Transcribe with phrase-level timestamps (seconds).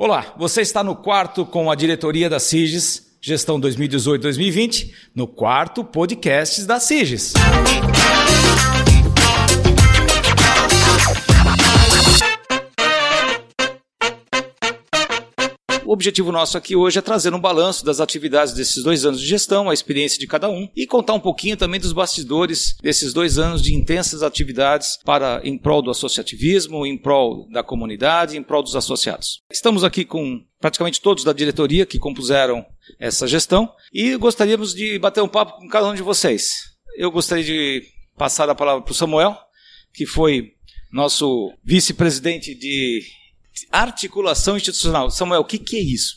[0.00, 6.62] Olá, você está no quarto com a diretoria da SIGES, gestão 2018-2020, no quarto podcast
[6.62, 7.32] da SIGES.
[15.88, 19.26] O objetivo nosso aqui hoje é trazer um balanço das atividades desses dois anos de
[19.26, 23.38] gestão, a experiência de cada um e contar um pouquinho também dos bastidores desses dois
[23.38, 28.62] anos de intensas atividades para em prol do associativismo, em prol da comunidade, em prol
[28.62, 29.42] dos associados.
[29.50, 32.66] Estamos aqui com praticamente todos da diretoria que compuseram
[33.00, 36.50] essa gestão e gostaríamos de bater um papo com cada um de vocês.
[36.98, 37.82] Eu gostaria de
[38.14, 39.38] passar a palavra para o Samuel,
[39.94, 40.52] que foi
[40.92, 43.00] nosso vice-presidente de
[43.70, 45.10] articulação institucional.
[45.10, 46.16] Samuel, o que, que é isso?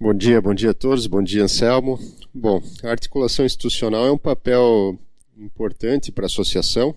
[0.00, 1.98] Bom dia, bom dia a todos, bom dia Anselmo.
[2.32, 4.98] Bom, a articulação institucional é um papel
[5.36, 6.94] importante para a associação,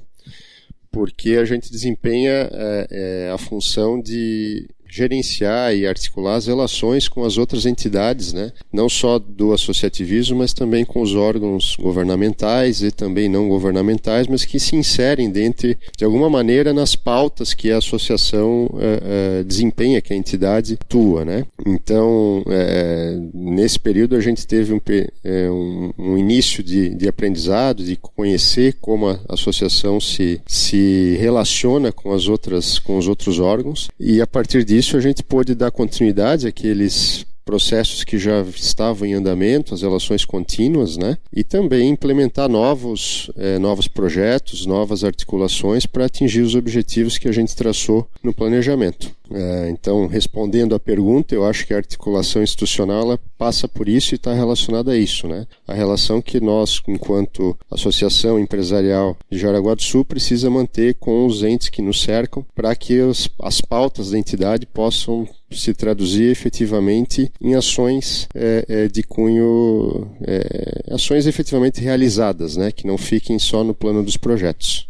[0.92, 7.24] porque a gente desempenha é, é, a função de gerenciar e articular as relações com
[7.24, 8.52] as outras entidades, né?
[8.72, 14.44] não só do associativismo, mas também com os órgãos governamentais e também não governamentais, mas
[14.44, 20.02] que se inserem dentro, de alguma maneira, nas pautas que a associação é, é, desempenha,
[20.02, 21.24] que a entidade atua.
[21.24, 21.46] Né?
[21.66, 24.82] Então, é, nesse período, a gente teve um,
[25.26, 32.12] um, um início de, de, aprendizado, de conhecer como a associação se, se relaciona com,
[32.12, 35.70] as outras, com os outros órgãos, e a partir disso, isso a gente pôde dar
[35.72, 41.18] continuidade àqueles processos que já estavam em andamento, as relações contínuas, né?
[41.36, 47.32] E também implementar novos, é, novos projetos, novas articulações para atingir os objetivos que a
[47.34, 49.12] gente traçou no planejamento.
[49.34, 54.14] É, então, respondendo à pergunta, eu acho que a articulação institucional ela passa por isso
[54.14, 55.46] e está relacionada a isso, né?
[55.68, 61.44] A relação que nós, enquanto associação empresarial de Jaraguá do Sul, precisa manter com os
[61.44, 62.98] entes que nos cercam para que
[63.42, 70.94] as pautas da entidade possam se traduzir efetivamente em ações é, é, de cunho, é,
[70.94, 72.72] ações efetivamente realizadas, né?
[72.72, 74.88] Que não fiquem só no plano dos projetos.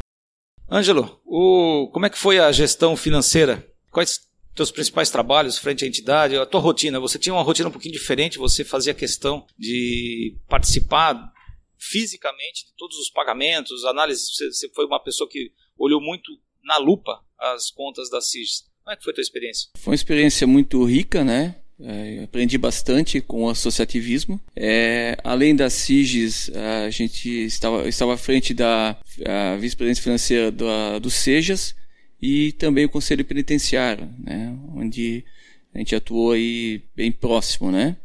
[0.70, 3.66] Ângelo, o, como é que foi a gestão financeira?
[3.92, 4.22] Quais
[4.56, 7.00] teus principais trabalhos frente à entidade, a tua rotina.
[7.00, 11.32] Você tinha uma rotina um pouquinho diferente, você fazia questão de participar
[11.78, 16.32] fisicamente de todos os pagamentos, análise, você foi uma pessoa que olhou muito
[16.64, 18.70] na lupa as contas da CIGES.
[18.84, 19.70] Como é que foi a tua experiência?
[19.78, 21.56] Foi uma experiência muito rica, né?
[21.80, 24.40] É, aprendi bastante com o associativismo.
[24.56, 26.52] É, além da CIGES,
[26.86, 28.98] a gente estava, estava à frente da
[29.60, 31.76] vice-presidência financeira do, do SEJAS,
[32.22, 35.26] e também o Conselho Penitenciário, né, onde
[35.74, 37.98] a gente atuou aí bem próximo, né.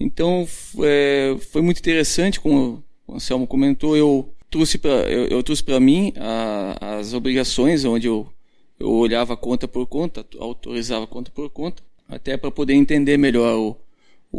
[0.00, 0.48] Então
[0.82, 5.78] é, foi muito interessante, como o Anselmo comentou, eu trouxe para eu, eu, trouxe para
[5.78, 8.26] mim a, as obrigações, onde eu,
[8.82, 13.76] eu olhava conta por conta, autorizava conta por conta, até para poder entender melhor o,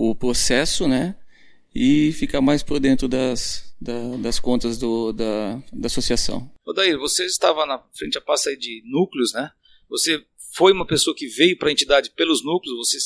[0.10, 1.16] o processo, né,
[1.74, 6.52] e ficar mais por dentro das, da, das contas do, da, da associação.
[6.66, 9.50] Odair, você estava na frente a pasta de núcleos, né?
[9.90, 10.22] Você
[10.54, 12.98] foi uma pessoa que veio para a entidade pelos núcleos, você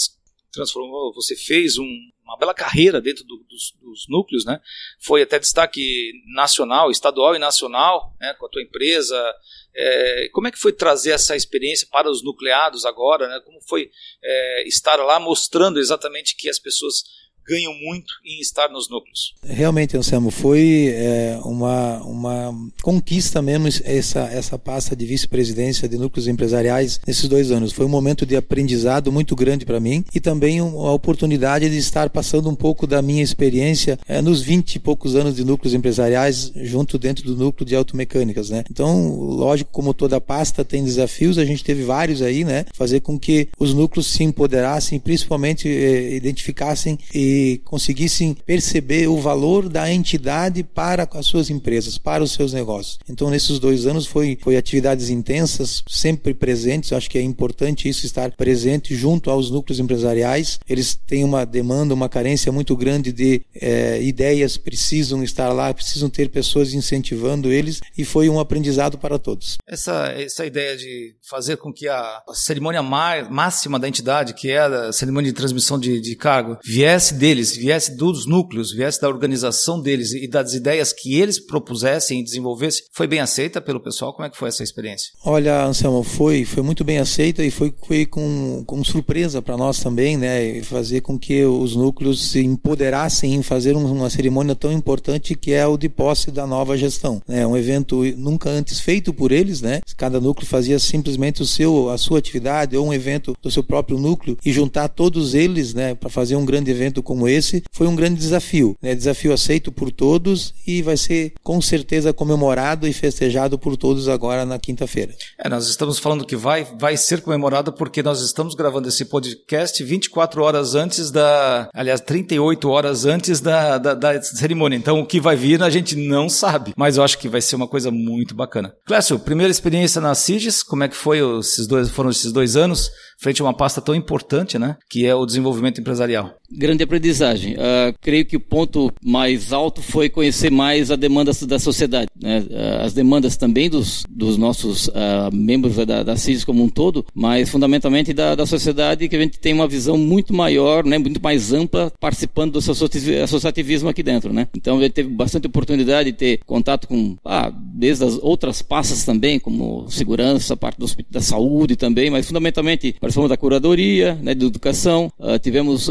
[0.57, 1.88] transformou, você fez um,
[2.23, 4.59] uma bela carreira dentro do, dos, dos, núcleos, né?
[5.00, 8.34] Foi até destaque nacional, estadual e nacional, né?
[8.34, 9.34] Com a tua empresa.
[9.75, 13.40] É, como é que foi trazer essa experiência para os nucleados agora, né?
[13.46, 13.90] Como foi
[14.23, 17.03] é, estar lá mostrando exatamente que as pessoas
[17.47, 19.34] ganham muito em estar nos núcleos.
[19.44, 26.28] Realmente, Anselmo, foi é, uma, uma conquista mesmo essa, essa pasta de vice-presidência de núcleos
[26.28, 27.72] empresariais nesses dois anos.
[27.72, 32.09] Foi um momento de aprendizado muito grande para mim e também uma oportunidade de estar
[32.09, 36.52] passando um pouco da minha experiência é, nos 20 e poucos anos de núcleos empresariais
[36.56, 38.64] junto dentro do núcleo de automecânicas, né?
[38.69, 42.66] Então, lógico, como toda pasta tem desafios, a gente teve vários aí, né?
[42.74, 49.69] Fazer com que os núcleos se empoderassem, principalmente é, identificassem e conseguissem perceber o valor
[49.69, 52.99] da entidade para as suas empresas, para os seus negócios.
[53.09, 56.93] Então, nesses dois anos foi, foi atividades intensas, sempre presentes.
[56.93, 60.59] Acho que é importante isso estar presente junto aos núcleos empresariais.
[60.67, 66.09] Eles têm uma demanda, uma carência muito grande de é, ideias, precisam estar lá, precisam
[66.09, 69.57] ter pessoas incentivando eles e foi um aprendizado para todos.
[69.67, 74.91] Essa, essa ideia de fazer com que a, cerimônia máxima da entidade, que é a
[74.91, 79.82] cerimônia de transmissão de, de cargo, viesse de deles, viesse dos núcleos, viesse da organização
[79.82, 84.14] deles e das ideias que eles propusessem e desenvolvessem, foi bem aceita pelo pessoal?
[84.14, 85.12] Como é que foi essa experiência?
[85.26, 89.82] Olha, Anselmo, foi, foi muito bem aceita e foi, foi com, com surpresa para nós
[89.82, 90.62] também, né?
[90.62, 95.68] Fazer com que os núcleos se empoderassem em fazer uma cerimônia tão importante que é
[95.68, 97.22] o de posse da nova gestão.
[97.28, 99.82] É um evento nunca antes feito por eles, né?
[99.97, 103.97] Cada núcleo fazia simplesmente o seu, a sua atividade ou um evento do seu próprio
[103.97, 107.96] núcleo e juntar todos eles, né, para fazer um grande evento como esse, foi um
[107.96, 108.78] grande desafio.
[108.79, 108.93] Né?
[108.93, 114.46] Desafio aceito por todos e vai ser com certeza comemorado e festejado por todos agora
[114.46, 115.16] na quinta-feira.
[115.40, 119.84] É, nós estamos falando que vai, vai ser comemorado porque nós estamos gravando esse podcast
[119.84, 124.78] 24 horas antes da, aliás, 38 horas antes da, da, da cerimônia.
[124.78, 127.55] Então, o que vai vir a gente não sabe, mas eu acho que vai ser
[127.55, 128.73] uma coisa muito bacana.
[128.85, 132.91] Clécio, primeira experiência na CIGES, como é que foi esses dois, foram esses dois anos?
[133.17, 136.35] frente a uma pasta tão importante, né, que é o desenvolvimento empresarial.
[136.49, 137.55] Grande aprendizagem.
[137.55, 142.40] Uh, creio que o ponto mais alto foi conhecer mais a demanda da sociedade, né?
[142.40, 147.05] uh, as demandas também dos, dos nossos uh, membros da, da CIS como um todo,
[147.14, 151.22] mas fundamentalmente da, da sociedade que a gente tem uma visão muito maior, né, muito
[151.22, 154.47] mais ampla, participando do associativismo aqui dentro, né?
[154.55, 159.03] Então a gente teve bastante oportunidade de ter contato com, ah, desde as outras pastas
[159.03, 164.46] também, como segurança, parte do, da saúde também, mas fundamentalmente participamos da curadoria, né, de
[164.46, 165.11] educação,
[165.41, 165.90] tivemos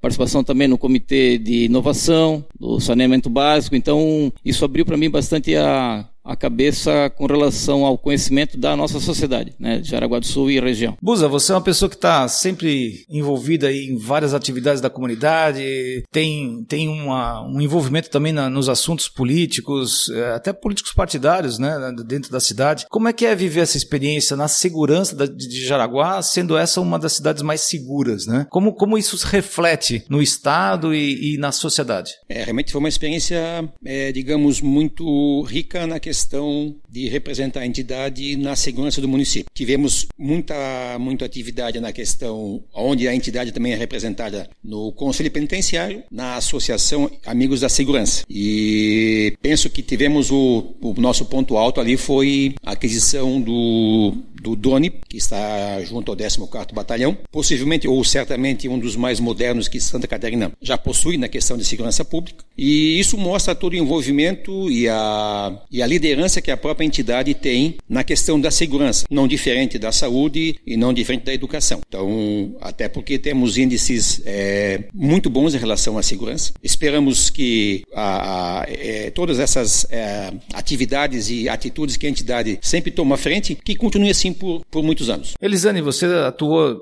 [0.00, 5.54] participação também no comitê de inovação, do saneamento básico, então isso abriu para mim bastante
[5.56, 10.50] a a cabeça com relação ao conhecimento da nossa sociedade, né, de Jaraguá do Sul
[10.50, 10.96] e região.
[11.02, 16.64] Busa, você é uma pessoa que está sempre envolvida em várias atividades da comunidade, tem,
[16.66, 22.30] tem uma, um envolvimento também na, nos assuntos políticos, é, até políticos partidários, né, dentro
[22.30, 22.86] da cidade.
[22.88, 26.98] Como é que é viver essa experiência na segurança da, de Jaraguá, sendo essa uma
[26.98, 28.46] das cidades mais seguras, né?
[28.50, 32.12] Como, como isso se reflete no Estado e, e na sociedade?
[32.28, 37.66] É, realmente foi uma experiência, é, digamos, muito rica na questão questão de representar a
[37.66, 39.50] entidade na segurança do município.
[39.52, 46.04] Tivemos muita, muita atividade na questão onde a entidade também é representada no Conselho Penitenciário,
[46.08, 48.24] na Associação Amigos da Segurança.
[48.30, 54.14] E penso que tivemos o, o nosso ponto alto ali foi a aquisição do
[54.44, 59.68] do DONI, que está junto ao 14º Batalhão, possivelmente ou certamente um dos mais modernos
[59.68, 62.44] que Santa Catarina já possui na questão de segurança pública.
[62.56, 67.32] E isso mostra todo o envolvimento e a, e a liderança que a própria entidade
[67.32, 71.80] tem na questão da segurança, não diferente da saúde e não diferente da educação.
[71.88, 76.52] Então, até porque temos índices é, muito bons em relação à segurança.
[76.62, 82.90] Esperamos que a, a, é, todas essas é, atividades e atitudes que a entidade sempre
[82.90, 85.34] toma à frente, que continue assim por, por muitos anos.
[85.40, 86.80] Elisane, você atuou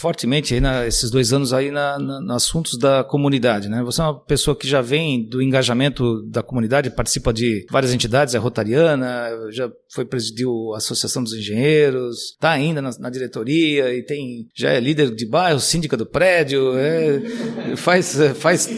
[0.00, 3.82] fortemente aí na, esses dois anos aí na, na, assuntos da comunidade, né?
[3.82, 8.34] Você é uma pessoa que já vem do engajamento da comunidade, participa de várias entidades,
[8.34, 14.02] é rotariana, já foi presidiu a Associação dos Engenheiros, está ainda na, na, diretoria e
[14.02, 18.68] tem já é líder de bairro, síndica do prédio, é, faz faz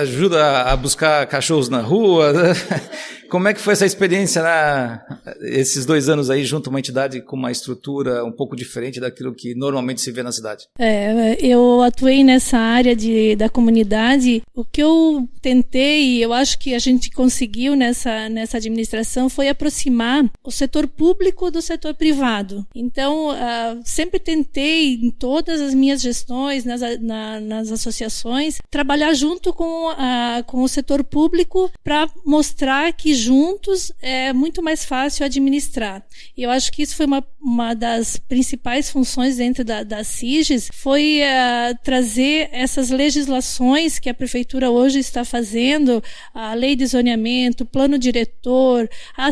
[0.00, 2.32] ajuda a buscar cachorros na rua.
[2.32, 2.52] Né?
[3.30, 5.00] Como é que foi essa experiência, na,
[5.42, 9.32] esses dois anos aí, junto a uma entidade com uma estrutura um pouco diferente daquilo
[9.32, 10.64] que normalmente se vê na cidade?
[10.76, 14.42] É, eu atuei nessa área de, da comunidade.
[14.52, 20.19] O que eu tentei, eu acho que a gente conseguiu nessa, nessa administração, foi aproximar
[20.42, 22.66] o setor público do setor privado.
[22.74, 29.52] Então, uh, sempre tentei, em todas as minhas gestões, nas, na, nas associações, trabalhar junto
[29.52, 36.04] com, uh, com o setor público para mostrar que juntos é muito mais fácil administrar.
[36.36, 40.68] E eu acho que isso foi uma, uma das principais funções dentro da, da CIGES,
[40.72, 46.02] foi uh, trazer essas legislações que a prefeitura hoje está fazendo,
[46.34, 49.30] a lei de zoneamento, plano diretor, a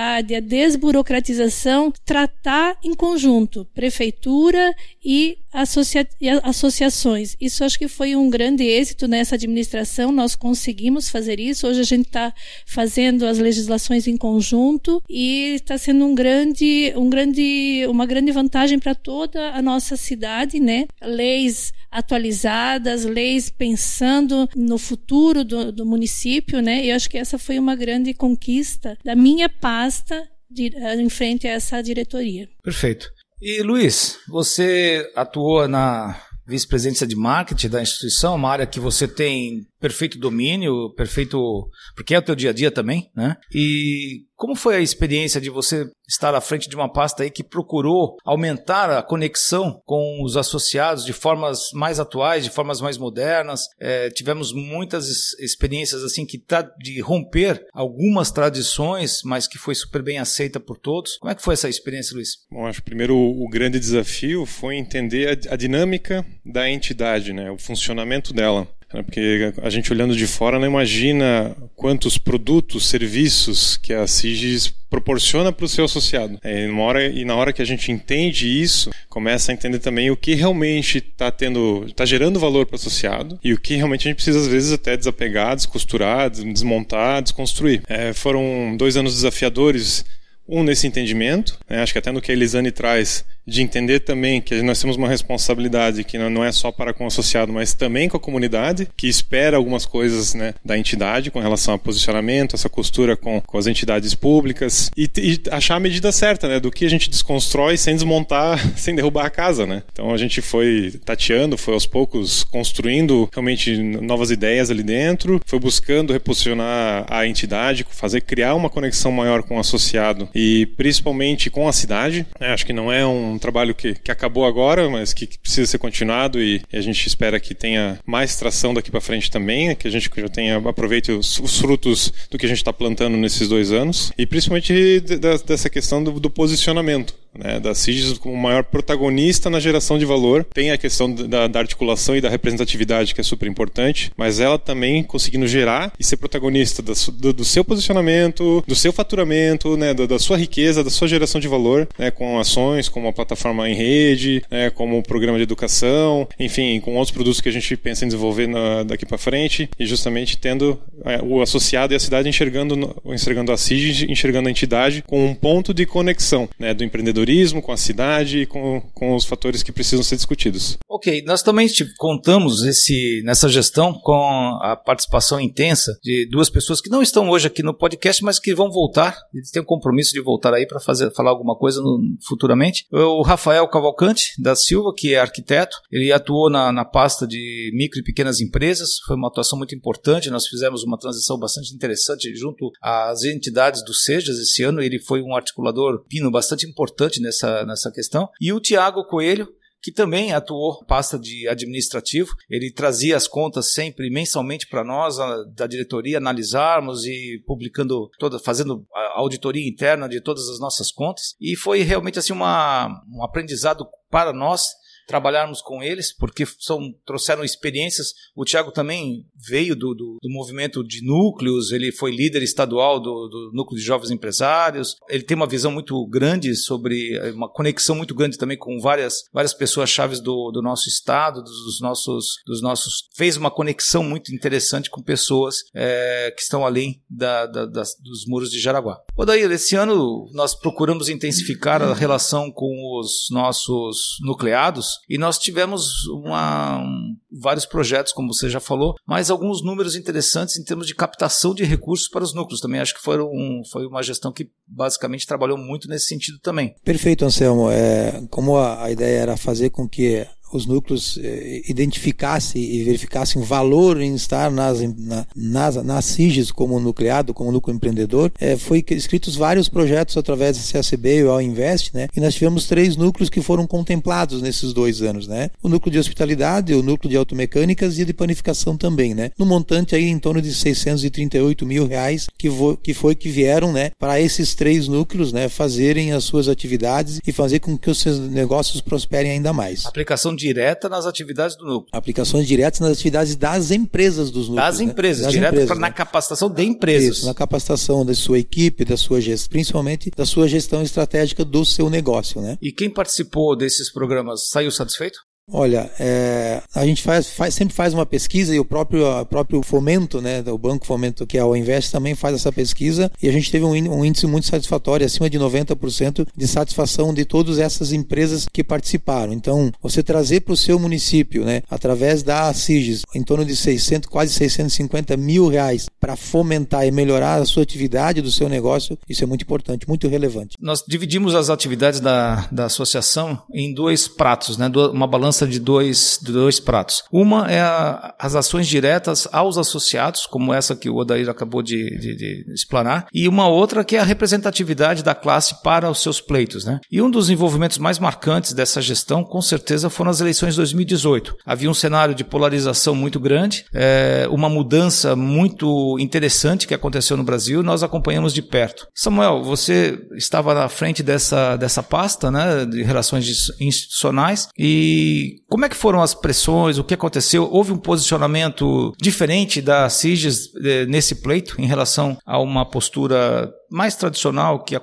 [0.00, 6.06] a desburocratização, tratar em conjunto, prefeitura e associa
[6.42, 7.36] associações.
[7.40, 10.12] Isso acho que foi um grande êxito nessa administração.
[10.12, 11.66] Nós conseguimos fazer isso.
[11.66, 12.32] Hoje a gente está
[12.66, 18.78] fazendo as legislações em conjunto e está sendo um grande, um grande, uma grande vantagem
[18.78, 20.86] para toda a nossa cidade, né?
[21.02, 26.84] Leis atualizadas, leis pensando no futuro do, do município, né?
[26.84, 29.48] E eu acho que essa foi uma grande conquista da minha
[29.90, 30.70] pasta de,
[31.00, 32.48] em frente a essa diretoria.
[32.62, 33.10] Perfeito.
[33.42, 36.16] E Luiz, você atuou na
[36.46, 41.68] vice-presidência de marketing da instituição, uma área que você tem perfeito domínio, perfeito.
[41.96, 43.36] porque é o teu dia a dia também, né?
[43.52, 47.44] E como foi a experiência de você estar à frente de uma pasta aí que
[47.44, 53.66] procurou aumentar a conexão com os associados de formas mais atuais, de formas mais modernas?
[53.78, 60.02] É, tivemos muitas experiências assim que tá de romper algumas tradições, mas que foi super
[60.02, 61.18] bem aceita por todos.
[61.18, 62.30] Como é que foi essa experiência, Luiz?
[62.50, 67.50] Bom, acho que primeiro o grande desafio foi entender a, a dinâmica da entidade, né,
[67.50, 68.66] o funcionamento dela.
[68.92, 69.02] Né?
[69.02, 75.52] Porque a gente olhando de fora não imagina quantos produtos, serviços que a SIGES proporciona
[75.52, 76.38] para o seu associado.
[76.42, 80.16] É, hora, e na hora que a gente entende isso, começa a entender também o
[80.16, 84.10] que realmente está tendo, está gerando valor para o associado e o que realmente a
[84.10, 87.82] gente precisa às vezes até desapegar, descosturar, desmontar, desconstruir.
[87.88, 90.04] É, foram dois anos desafiadores
[90.50, 91.80] um nesse entendimento, né?
[91.80, 95.08] acho que até no que a Elisane traz, de entender também que nós temos uma
[95.08, 99.08] responsabilidade que não é só para com o associado, mas também com a comunidade, que
[99.08, 103.66] espera algumas coisas né, da entidade com relação ao posicionamento, essa costura com, com as
[103.66, 107.94] entidades públicas e, e, achar a medida certa né, do que a gente desconstrói sem
[107.94, 109.66] desmontar, sem derrubar a casa.
[109.66, 109.82] Né?
[109.92, 115.58] Então a gente foi tateando, foi aos poucos construindo realmente novas ideias ali dentro, foi
[115.58, 121.68] buscando reposicionar a entidade, fazer criar uma conexão maior com o associado e principalmente com
[121.68, 122.26] a cidade.
[122.38, 122.48] Né?
[122.48, 126.40] Acho que não é um trabalho que, que acabou agora, mas que precisa ser continuado
[126.40, 129.90] e, e a gente espera que tenha mais tração daqui para frente também, que a
[129.90, 133.72] gente já tenha aproveite os, os frutos do que a gente está plantando nesses dois
[133.72, 138.64] anos e principalmente de, de, dessa questão do, do posicionamento né, da CIGES como maior
[138.64, 140.44] protagonista na geração de valor.
[140.44, 144.58] Tem a questão da, da, articulação e da representatividade, que é super importante, mas ela
[144.58, 149.94] também conseguindo gerar e ser protagonista do, do, do seu posicionamento, do seu faturamento, né,
[149.94, 153.68] da, da, sua riqueza, da sua geração de valor, né, com ações como a plataforma
[153.68, 157.76] em rede, né, como o programa de educação, enfim, com outros produtos que a gente
[157.76, 162.00] pensa em desenvolver na, daqui para frente e justamente tendo é, o associado e a
[162.00, 166.84] cidade enxergando, enxergando a CIGES, enxergando a entidade com um ponto de conexão né, do
[166.84, 170.78] empreendedor empreendedorismo, com a cidade e com, com os fatores que precisam ser discutidos.
[170.88, 176.90] Ok, nós também contamos esse, nessa gestão com a participação intensa de duas pessoas que
[176.90, 179.16] não estão hoje aqui no podcast, mas que vão voltar.
[179.34, 182.86] Eles têm um compromisso de voltar aí para falar alguma coisa no, futuramente.
[182.92, 188.00] O Rafael Cavalcante da Silva, que é arquiteto, ele atuou na, na pasta de micro
[188.00, 190.30] e pequenas empresas, foi uma atuação muito importante.
[190.30, 194.82] Nós fizemos uma transição bastante interessante junto às entidades do SEJAS esse ano.
[194.82, 198.28] Ele foi um articulador pino bastante importante importante nessa, nessa questão.
[198.40, 199.48] E o Tiago Coelho,
[199.82, 202.34] que também atuou pasta de administrativo.
[202.48, 208.38] Ele trazia as contas sempre mensalmente para nós, a, da diretoria, analisarmos e publicando toda,
[208.38, 211.34] fazendo a auditoria interna de todas as nossas contas.
[211.40, 214.66] E foi realmente assim uma, um aprendizado para nós
[215.10, 218.12] trabalharmos com eles, porque são, trouxeram experiências.
[218.34, 223.28] O Tiago também veio do, do, do, movimento de núcleos, ele foi líder estadual do,
[223.28, 224.94] do, núcleo de jovens empresários.
[225.08, 229.52] Ele tem uma visão muito grande sobre, uma conexão muito grande também com várias, várias
[229.52, 233.08] pessoas chaves do, do nosso estado, dos nossos, dos nossos.
[233.16, 238.24] fez uma conexão muito interessante com pessoas é, que estão além da, da, das, dos
[238.28, 239.00] muros de Jaraguá.
[239.20, 246.06] Odair, esse ano nós procuramos intensificar a relação com os nossos nucleados e nós tivemos
[246.06, 250.94] uma, um, vários projetos, como você já falou, mas alguns números interessantes em termos de
[250.94, 252.62] captação de recursos para os núcleos.
[252.62, 256.74] Também acho que foram, um, foi uma gestão que basicamente trabalhou muito nesse sentido também.
[256.82, 257.70] Perfeito, Anselmo.
[257.70, 263.42] É, como a, a ideia era fazer com que os núcleos eh, identificassem e verificassem
[263.42, 268.84] valor em estar nas, na, nas, nas SIGES como nucleado, como núcleo empreendedor, eh, foi
[268.90, 272.08] escritos vários projetos através da CACB e o Invest, né?
[272.16, 275.50] E nós tivemos três núcleos que foram contemplados nesses dois anos, né?
[275.62, 279.30] O núcleo de hospitalidade, o núcleo de automecânicas e de panificação também, né?
[279.38, 283.72] No montante aí em torno de 638 mil reais que, vo, que foi que vieram,
[283.72, 283.90] né?
[283.98, 285.48] Para esses três núcleos, né?
[285.48, 289.86] Fazerem as suas atividades e fazer com que os seus negócios prosperem ainda mais.
[289.86, 291.88] Aplicação direta nas atividades do núcleo.
[291.92, 294.66] Aplicações diretas nas atividades das empresas dos núcleos.
[294.66, 294.84] Das né?
[294.86, 297.18] empresas, das direto empresas, na capacitação de empresas.
[297.18, 301.64] Isso, na capacitação da sua equipe, da sua gestão, principalmente da sua gestão estratégica do
[301.64, 302.40] seu negócio.
[302.40, 302.56] Né?
[302.62, 305.20] E quem participou desses programas saiu satisfeito?
[305.52, 309.62] Olha, é, a gente faz, faz, sempre faz uma pesquisa e o próprio, o próprio
[309.62, 313.32] Fomento, né, o Banco Fomento, que é o Invest, também faz essa pesquisa e a
[313.32, 317.92] gente teve um, um índice muito satisfatório, acima de 90% de satisfação de todas essas
[317.92, 319.32] empresas que participaram.
[319.32, 324.08] Então, você trazer para o seu município, né, através da CIGES, em torno de 600,
[324.08, 329.22] quase 650 mil reais para fomentar e melhorar a sua atividade do seu negócio, isso
[329.22, 330.56] é muito importante, muito relevante.
[330.58, 334.70] Nós dividimos as atividades da, da associação em dois pratos, né?
[334.92, 337.04] uma balança de dois, de dois pratos.
[337.12, 341.98] Uma é a, as ações diretas aos associados, como essa que o Odair acabou de,
[341.98, 346.20] de, de, explanar, e uma outra que é a representatividade da classe para os seus
[346.20, 346.64] pleitos.
[346.64, 346.80] Né?
[346.90, 351.36] E um dos envolvimentos mais marcantes dessa gestão, com certeza, foram as eleições de 2018.
[351.44, 357.24] Havia um cenário de polarização muito grande, é, uma mudança muito interessante que aconteceu no
[357.24, 358.86] Brasil, nós acompanhamos de perto.
[358.94, 365.68] Samuel, você estava na frente dessa, dessa pasta né, de relações institucionais e como é
[365.68, 367.48] que foram as pressões, o que aconteceu?
[367.50, 373.94] Houve um posicionamento diferente da CIGES eh, nesse pleito em relação a uma postura mais
[373.94, 374.76] tradicional que,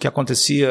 [0.00, 0.68] que acontecia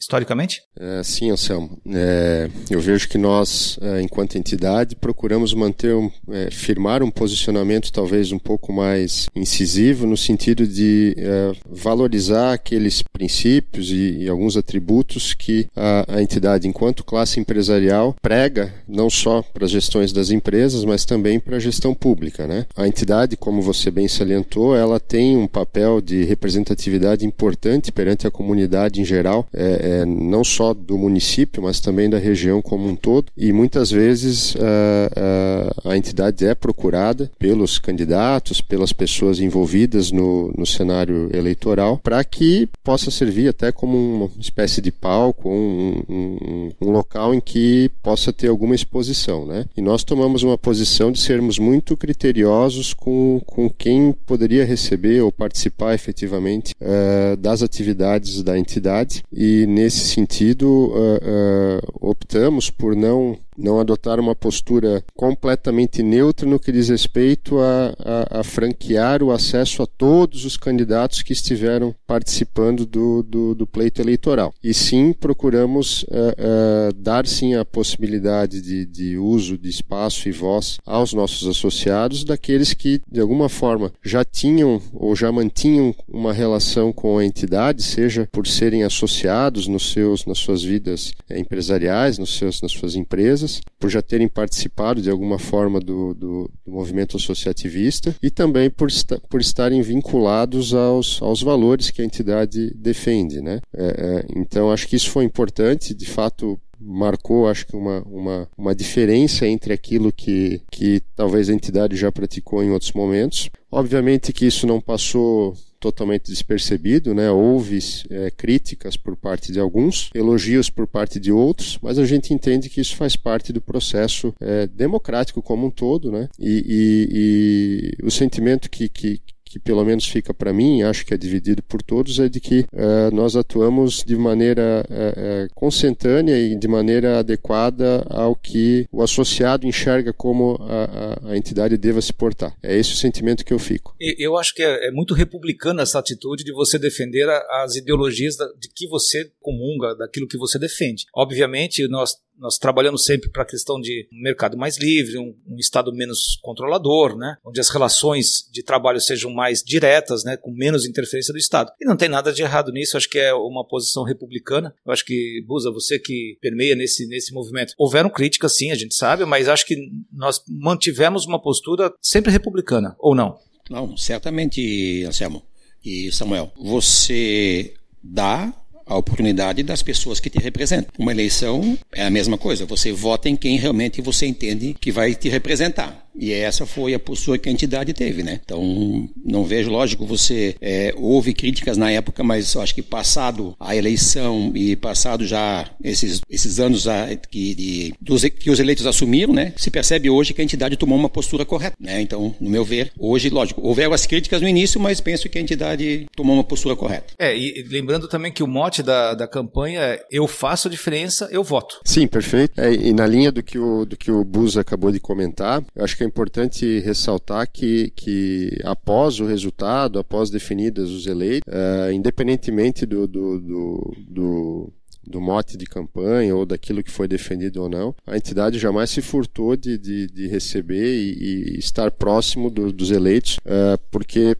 [0.00, 0.62] historicamente?
[0.78, 1.78] É, sim, Anselmo.
[1.86, 7.92] É, eu vejo que nós, é, enquanto entidade, procuramos manter, um, é, firmar um posicionamento
[7.92, 14.56] talvez um pouco mais incisivo no sentido de é, valorizar aqueles princípios e, e, alguns
[14.56, 20.30] atributos que a, a entidade, enquanto classe empresarial, prega não só para as gestões das
[20.30, 22.46] empresas, mas também para a gestão pública.
[22.46, 22.66] Né?
[22.74, 28.26] A entidade, como você bem salientou, ela tem um papel de representatividade atividade importante perante
[28.26, 32.88] a comunidade em geral, é, é, não só do município, mas também da região como
[32.88, 33.26] um todo.
[33.36, 40.52] E muitas vezes a, a, a entidade é procurada pelos candidatos, pelas pessoas envolvidas no,
[40.56, 46.70] no cenário eleitoral, para que possa servir até como uma espécie de palco, um, um,
[46.80, 49.44] um, local em que possa ter alguma exposição.
[49.44, 49.66] Né?
[49.76, 55.32] E nós tomamos uma posição de sermos muito criteriosos com, com quem poderia receber ou
[55.32, 59.24] participar efetivamente uh, das atividades da entidade.
[59.32, 66.72] E, nesse sentido, uh, optamos por não não adotar uma postura completamente neutra no que
[66.72, 72.86] diz respeito a, a, a franquear o acesso a todos os candidatos que estiveram participando
[72.86, 74.52] do, do, do pleito eleitoral.
[74.62, 80.32] E sim, procuramos uh, uh, dar sim a possibilidade de, de uso de espaço e
[80.32, 86.32] voz aos nossos associados, daqueles que, de alguma forma, já tinham ou já mantinham uma
[86.32, 92.18] relação com a entidade, seja por serem associados nos seus, nas suas vidas eh, empresariais,
[92.18, 96.50] nos seus, nas suas empresas, empresas, por já terem participado de alguma forma do, do,
[96.64, 102.04] do movimento associativista e também por, esta, por estarem vinculados aos, aos valores que a
[102.04, 103.40] entidade defende.
[103.40, 103.60] Né?
[103.72, 108.48] É, é, então, acho que isso foi importante, de fato, marcou, acho que, uma, uma,
[108.56, 113.50] uma diferença entre aquilo que, que talvez a entidade já praticou em outros momentos.
[113.70, 117.30] Obviamente que isso não passou totalmente despercebido, né?
[117.30, 122.32] Houve é, críticas por parte de alguns, elogios por parte de outros, mas a gente
[122.32, 126.30] entende que isso faz parte do processo é, democrático como um todo, né?
[126.38, 129.20] E, e, e o sentimento que, que,
[129.54, 132.66] que pelo menos fica para mim, acho que é dividido por todos, é de que
[132.72, 140.12] uh, nós atuamos de maneira uh, e de maneira adequada ao que o associado enxerga
[140.12, 142.56] como a, a, a, entidade deva se portar.
[142.64, 143.94] É esse o sentimento que eu fico.
[144.18, 147.28] Eu acho que é, é muito republicana essa atitude de você defender
[147.62, 151.06] as ideologias de que você comunga, daquilo que você defende.
[151.14, 155.58] Obviamente, nós nós trabalhamos sempre para a questão de um mercado mais livre, um, um,
[155.58, 157.36] Estado menos controlador, né?
[157.44, 160.36] onde as relações de trabalho sejam mais diretas, né?
[160.36, 161.72] com menos interferência do Estado.
[161.80, 164.74] E não tem nada de errado nisso, acho que é uma posição republicana.
[164.84, 167.74] Eu acho que, Busa, você que permeia nesse, nesse movimento.
[167.78, 169.76] Houveram críticas, sim, a gente sabe, mas acho que
[170.12, 173.38] nós mantivemos uma postura sempre republicana, ou não?
[173.70, 175.42] Não, certamente, Anselmo
[175.84, 176.52] e Samuel.
[176.56, 178.52] Você dá
[178.86, 180.92] a oportunidade das pessoas que te representam.
[180.98, 185.14] Uma eleição é a mesma coisa, você vota em quem realmente você entende que vai
[185.14, 186.04] te representar.
[186.16, 188.40] E essa foi a postura que a entidade teve, né?
[188.44, 193.56] Então, não vejo, lógico, você é, houve críticas na época, mas eu acho que passado
[193.58, 198.86] a eleição e passado já esses, esses anos a, que, de, dos, que os eleitos
[198.86, 199.52] assumiram, né?
[199.56, 202.00] Se percebe hoje que a entidade tomou uma postura correta, né?
[202.00, 205.40] Então, no meu ver, hoje, lógico, houveram as críticas no início, mas penso que a
[205.40, 207.12] entidade tomou uma postura correta.
[207.18, 211.28] É, e lembrando também que o mote da, da campanha é eu faço a diferença,
[211.30, 211.80] eu voto.
[211.84, 212.60] Sim, perfeito.
[212.60, 215.84] É, e na linha do que o, do que o Bus acabou de comentar, eu
[215.84, 221.92] acho que é importante ressaltar que, que após o resultado, após definidas os eleitos, uh,
[221.92, 224.72] independentemente do, do, do, do
[225.06, 229.02] do mote de campanha ou daquilo que foi defendido ou não, a entidade jamais se
[229.02, 234.36] furtou de, de, de receber e, e, estar próximo do, dos eleitos, uh, porque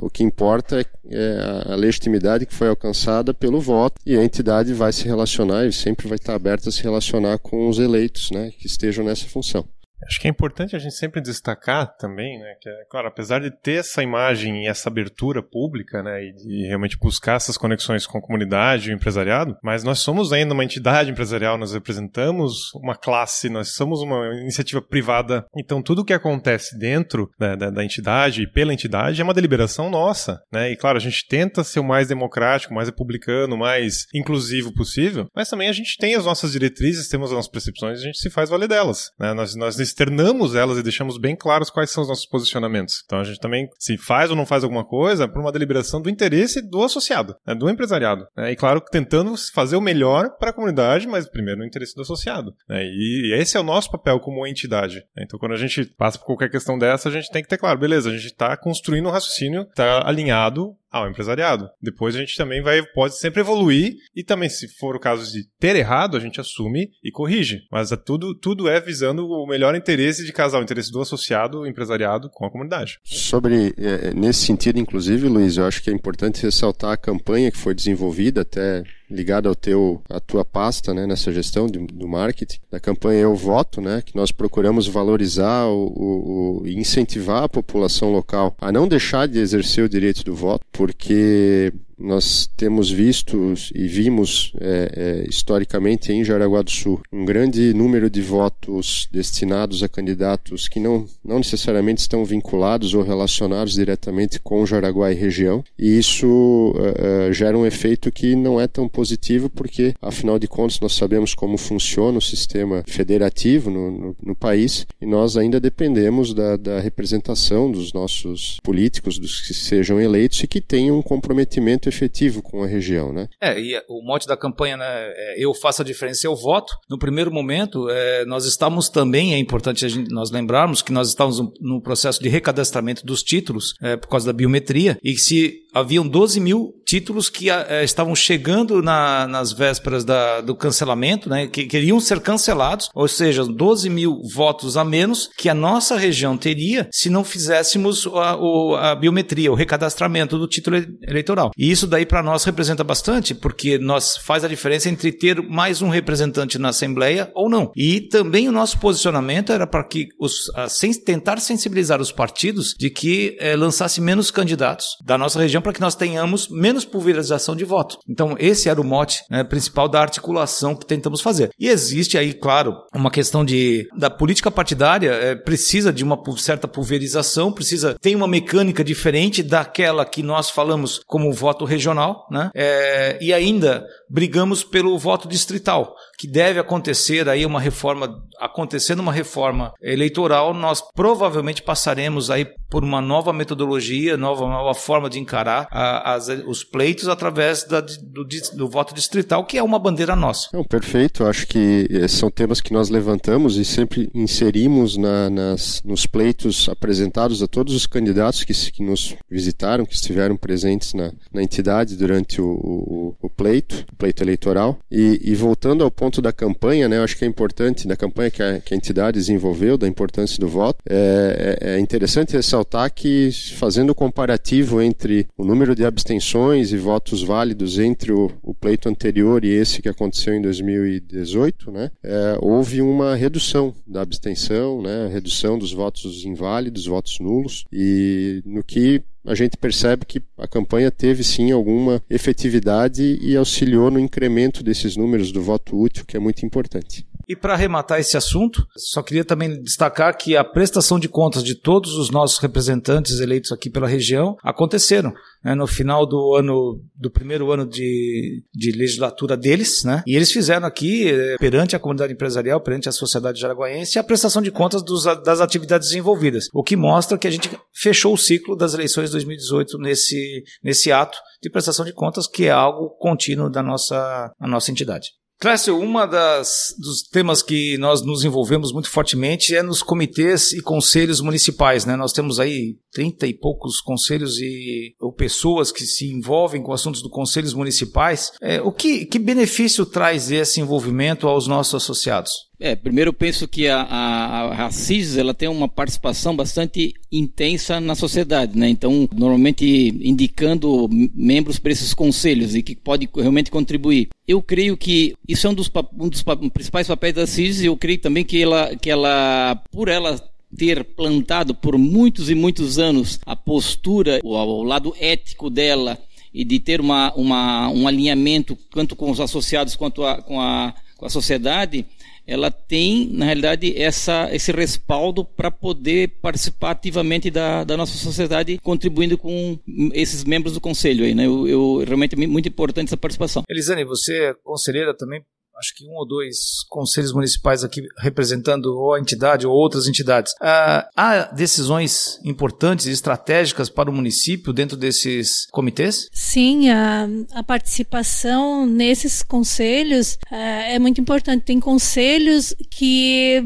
[0.00, 4.72] o que importa é, é, a legitimidade que foi alcançada pelo voto e a entidade
[4.72, 8.50] vai se relacionar e sempre vai estar aberta a se relacionar com os eleitos né,
[8.58, 9.64] que estejam nessa função.
[10.06, 13.50] Acho que é importante a gente sempre destacar também, né, que é, claro, apesar de
[13.50, 18.18] ter essa imagem e essa abertura pública, né, e de realmente buscar essas conexões com
[18.18, 22.94] a comunidade e o empresariado, mas nós somos ainda uma entidade empresarial, nós representamos uma
[22.94, 28.42] classe, nós somos uma iniciativa privada, então tudo que acontece dentro da, da, da entidade
[28.42, 31.84] e pela entidade é uma deliberação nossa, né, e claro, a gente tenta ser o
[31.84, 37.08] mais democrático, mais republicano, mais inclusivo possível, mas também a gente tem as nossas diretrizes,
[37.08, 40.78] temos as nossas percepções, a gente se faz valer delas, né, nós, nós externamos elas
[40.78, 43.02] e deixamos bem claros quais são os nossos posicionamentos.
[43.04, 46.00] Então a gente também, se faz ou não faz alguma coisa, é por uma deliberação
[46.00, 48.26] do interesse do associado, né, do empresariado.
[48.36, 52.02] Né, e claro, tentando fazer o melhor para a comunidade, mas primeiro no interesse do
[52.02, 52.54] associado.
[52.68, 54.96] Né, e, e, esse é o nosso papel como entidade.
[55.16, 57.58] Né, então quando a gente passa por qualquer questão dessa, a gente tem que ter
[57.58, 61.68] claro, beleza, a gente está construindo um raciocínio, está alinhado ao empresariado.
[61.80, 65.44] Depois a gente também vai pode sempre evoluir e também se for o caso de
[65.58, 67.60] ter errado, a gente assume e corrige.
[67.70, 71.66] Mas é tudo tudo é visando o melhor interesse de casar o interesse do associado,
[71.66, 72.98] empresariado com a comunidade.
[73.04, 77.58] Sobre é, nesse sentido, inclusive, Luiz, eu acho que é importante ressaltar a campanha que
[77.58, 82.58] foi desenvolvida até ligada ao teu a tua pasta, né, nessa gestão de, do marketing,
[82.70, 88.10] da campanha Eu Voto, né, que nós procuramos valorizar o, o, o incentivar a população
[88.10, 93.86] local a não deixar de exercer o direito do voto porque nós temos visto e
[93.86, 94.92] vimos é,
[95.24, 100.78] é, historicamente em Jaraguá do Sul um grande número de votos destinados a candidatos que
[100.78, 107.32] não, não necessariamente estão vinculados ou relacionados diretamente com Jaraguá e região, e isso uh,
[107.32, 111.56] gera um efeito que não é tão positivo, porque afinal de contas nós sabemos como
[111.56, 117.70] funciona o sistema federativo no, no, no país e nós ainda dependemos da, da representação
[117.70, 122.66] dos nossos políticos, dos que sejam eleitos e que tenham um comprometimento efetivo com a
[122.66, 123.28] região, né?
[123.40, 126.74] É, e o mote da campanha, né, é, eu faço a diferença, eu voto.
[126.88, 131.38] No primeiro momento, é, nós estamos também, é importante gente, nós lembrarmos que nós estamos
[131.60, 136.06] no processo de recadastramento dos títulos é, por causa da biometria e que se haviam
[136.06, 141.66] 12 mil títulos que é, estavam chegando na, nas vésperas da, do cancelamento, né, que
[141.66, 146.88] queriam ser cancelados, ou seja, 12 mil votos a menos que a nossa região teria
[146.90, 151.50] se não fizéssemos a, a biometria, o recadastramento do título eleitoral.
[151.56, 155.80] E isso daí para nós representa bastante, porque nós faz a diferença entre ter mais
[155.80, 157.70] um representante na Assembleia ou não.
[157.76, 162.90] E também o nosso posicionamento era para que os, sem, tentar sensibilizar os partidos de
[162.90, 167.64] que é, lançasse menos candidatos da nossa região para que nós tenhamos menos pulverização de
[167.64, 167.98] voto.
[168.08, 171.50] Então, esse era o mote né, principal da articulação que tentamos fazer.
[171.60, 176.66] E existe aí, claro, uma questão de da política partidária é, precisa de uma certa
[176.66, 182.50] pulverização, precisa tem uma mecânica diferente daquela que nós falamos como voto regional, né?
[182.54, 189.12] É, e ainda brigamos pelo voto distrital, que deve acontecer aí uma reforma, acontecendo uma
[189.12, 195.66] reforma eleitoral, nós provavelmente passaremos aí por uma nova metodologia, nova, nova forma de encarar
[195.70, 200.48] a, as, os pleitos através da, do, do, voto distrital, que é uma bandeira nossa.
[200.52, 205.82] Não, perfeito, acho que eh, são temas que nós levantamos e sempre inserimos na, nas,
[205.82, 211.12] nos pleitos apresentados a todos os candidatos que, que nos visitaram, que estiveram presentes na,
[211.32, 214.78] na entidade durante o, o, o pleito, pleito eleitoral.
[214.90, 218.30] E, e, voltando ao ponto da campanha, né, eu acho que é importante, da campanha
[218.30, 222.92] que a, que a entidade desenvolveu, da importância do voto, é, é, é interessante ressaltar
[222.92, 228.54] que, fazendo o comparativo entre o número de abstenções e votos válidos entre o, o
[228.54, 234.80] pleito anterior e esse que aconteceu em 2018, né, é, houve uma redução da abstenção,
[234.80, 240.46] né, redução dos votos inválidos, votos nulos, e no que a gente percebe que a
[240.46, 246.16] campanha teve sim alguma efetividade e auxiliou no incremento desses números do voto útil, que
[246.16, 247.06] é muito importante.
[247.28, 251.54] E para arrematar esse assunto, só queria também destacar que a prestação de contas de
[251.54, 255.12] todos os nossos representantes eleitos aqui pela região aconteceram
[255.44, 260.02] né, no final do ano, do primeiro ano de, de legislatura deles, né?
[260.06, 264.40] E eles fizeram aqui, eh, perante a comunidade empresarial, perante a sociedade jaraguaense, a prestação
[264.40, 268.56] de contas dos, das atividades desenvolvidas, o que mostra que a gente fechou o ciclo
[268.56, 273.50] das eleições de 2018 nesse, nesse ato de prestação de contas, que é algo contínuo
[273.50, 275.17] da nossa, da nossa entidade.
[275.40, 280.60] Clécio, uma das dos temas que nós nos envolvemos muito fortemente é nos comitês e
[280.60, 281.94] conselhos municipais, né?
[281.94, 287.02] Nós temos aí trinta e poucos conselhos e ou pessoas que se envolvem com assuntos
[287.02, 288.32] do conselhos municipais.
[288.42, 292.47] É, o que, que benefício traz esse envolvimento aos nossos associados?
[292.60, 297.80] É, primeiro eu penso que a, a, a CIS ela tem uma participação bastante intensa
[297.80, 298.68] na sociedade, né?
[298.68, 299.64] Então, normalmente
[300.02, 304.08] indicando membros para esses conselhos e que pode realmente contribuir.
[304.26, 307.76] Eu creio que isso é um dos, um dos principais papéis da CIS e eu
[307.76, 310.20] creio também que ela, que ela por ela
[310.56, 315.96] ter plantado por muitos e muitos anos a postura, o, o lado ético dela
[316.32, 320.74] e de ter uma, uma, um alinhamento tanto com os associados quanto a, com, a,
[320.96, 321.86] com a sociedade,
[322.28, 328.58] ela tem, na realidade, essa, esse respaldo para poder participar ativamente da, da, nossa sociedade,
[328.62, 329.58] contribuindo com
[329.94, 331.06] esses membros do conselho.
[331.06, 331.24] Aí, né?
[331.24, 333.42] eu, eu, realmente é muito importante essa participação.
[333.48, 335.22] Elisane, você é conselheira também
[335.58, 340.32] acho que um ou dois conselhos municipais aqui representando ou a entidade ou outras entidades.
[340.40, 346.08] Ah, há decisões importantes e estratégicas para o município dentro desses comitês?
[346.12, 351.44] Sim, a, a participação nesses conselhos ah, é muito importante.
[351.44, 353.42] Tem conselhos que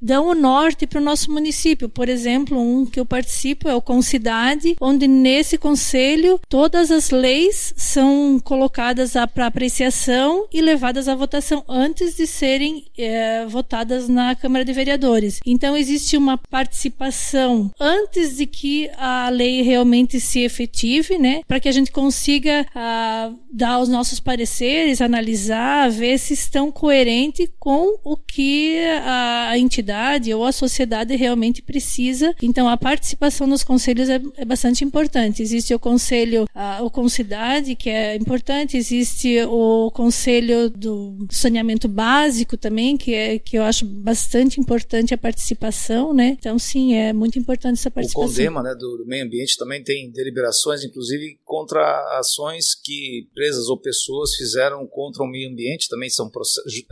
[0.00, 1.88] dão o norte para o nosso município.
[1.88, 7.72] Por exemplo, um que eu participo é o Concidade, onde nesse conselho todas as leis
[7.76, 14.64] são colocadas para apreciação e levadas à votação antes de serem é, votadas na Câmara
[14.64, 15.40] de Vereadores.
[15.46, 21.68] Então existe uma participação antes de que a lei realmente se efetive, né, para que
[21.68, 28.16] a gente consiga a, dar os nossos pareceres, analisar, ver se estão coerentes com o
[28.16, 32.34] que a, a entidade comunidade ou a sociedade realmente precisa.
[32.42, 35.42] Então, a participação nos conselhos é, é bastante importante.
[35.42, 42.56] Existe o conselho, a, o Concidade, que é importante, existe o conselho do saneamento básico
[42.56, 46.36] também, que, é, que eu acho bastante importante a participação, né?
[46.38, 48.24] Então, sim, é muito importante essa participação.
[48.24, 53.68] O CONDEMA, né, do, do meio ambiente, também tem deliberações, inclusive, contra ações que empresas
[53.68, 56.30] ou pessoas fizeram contra o meio ambiente, também são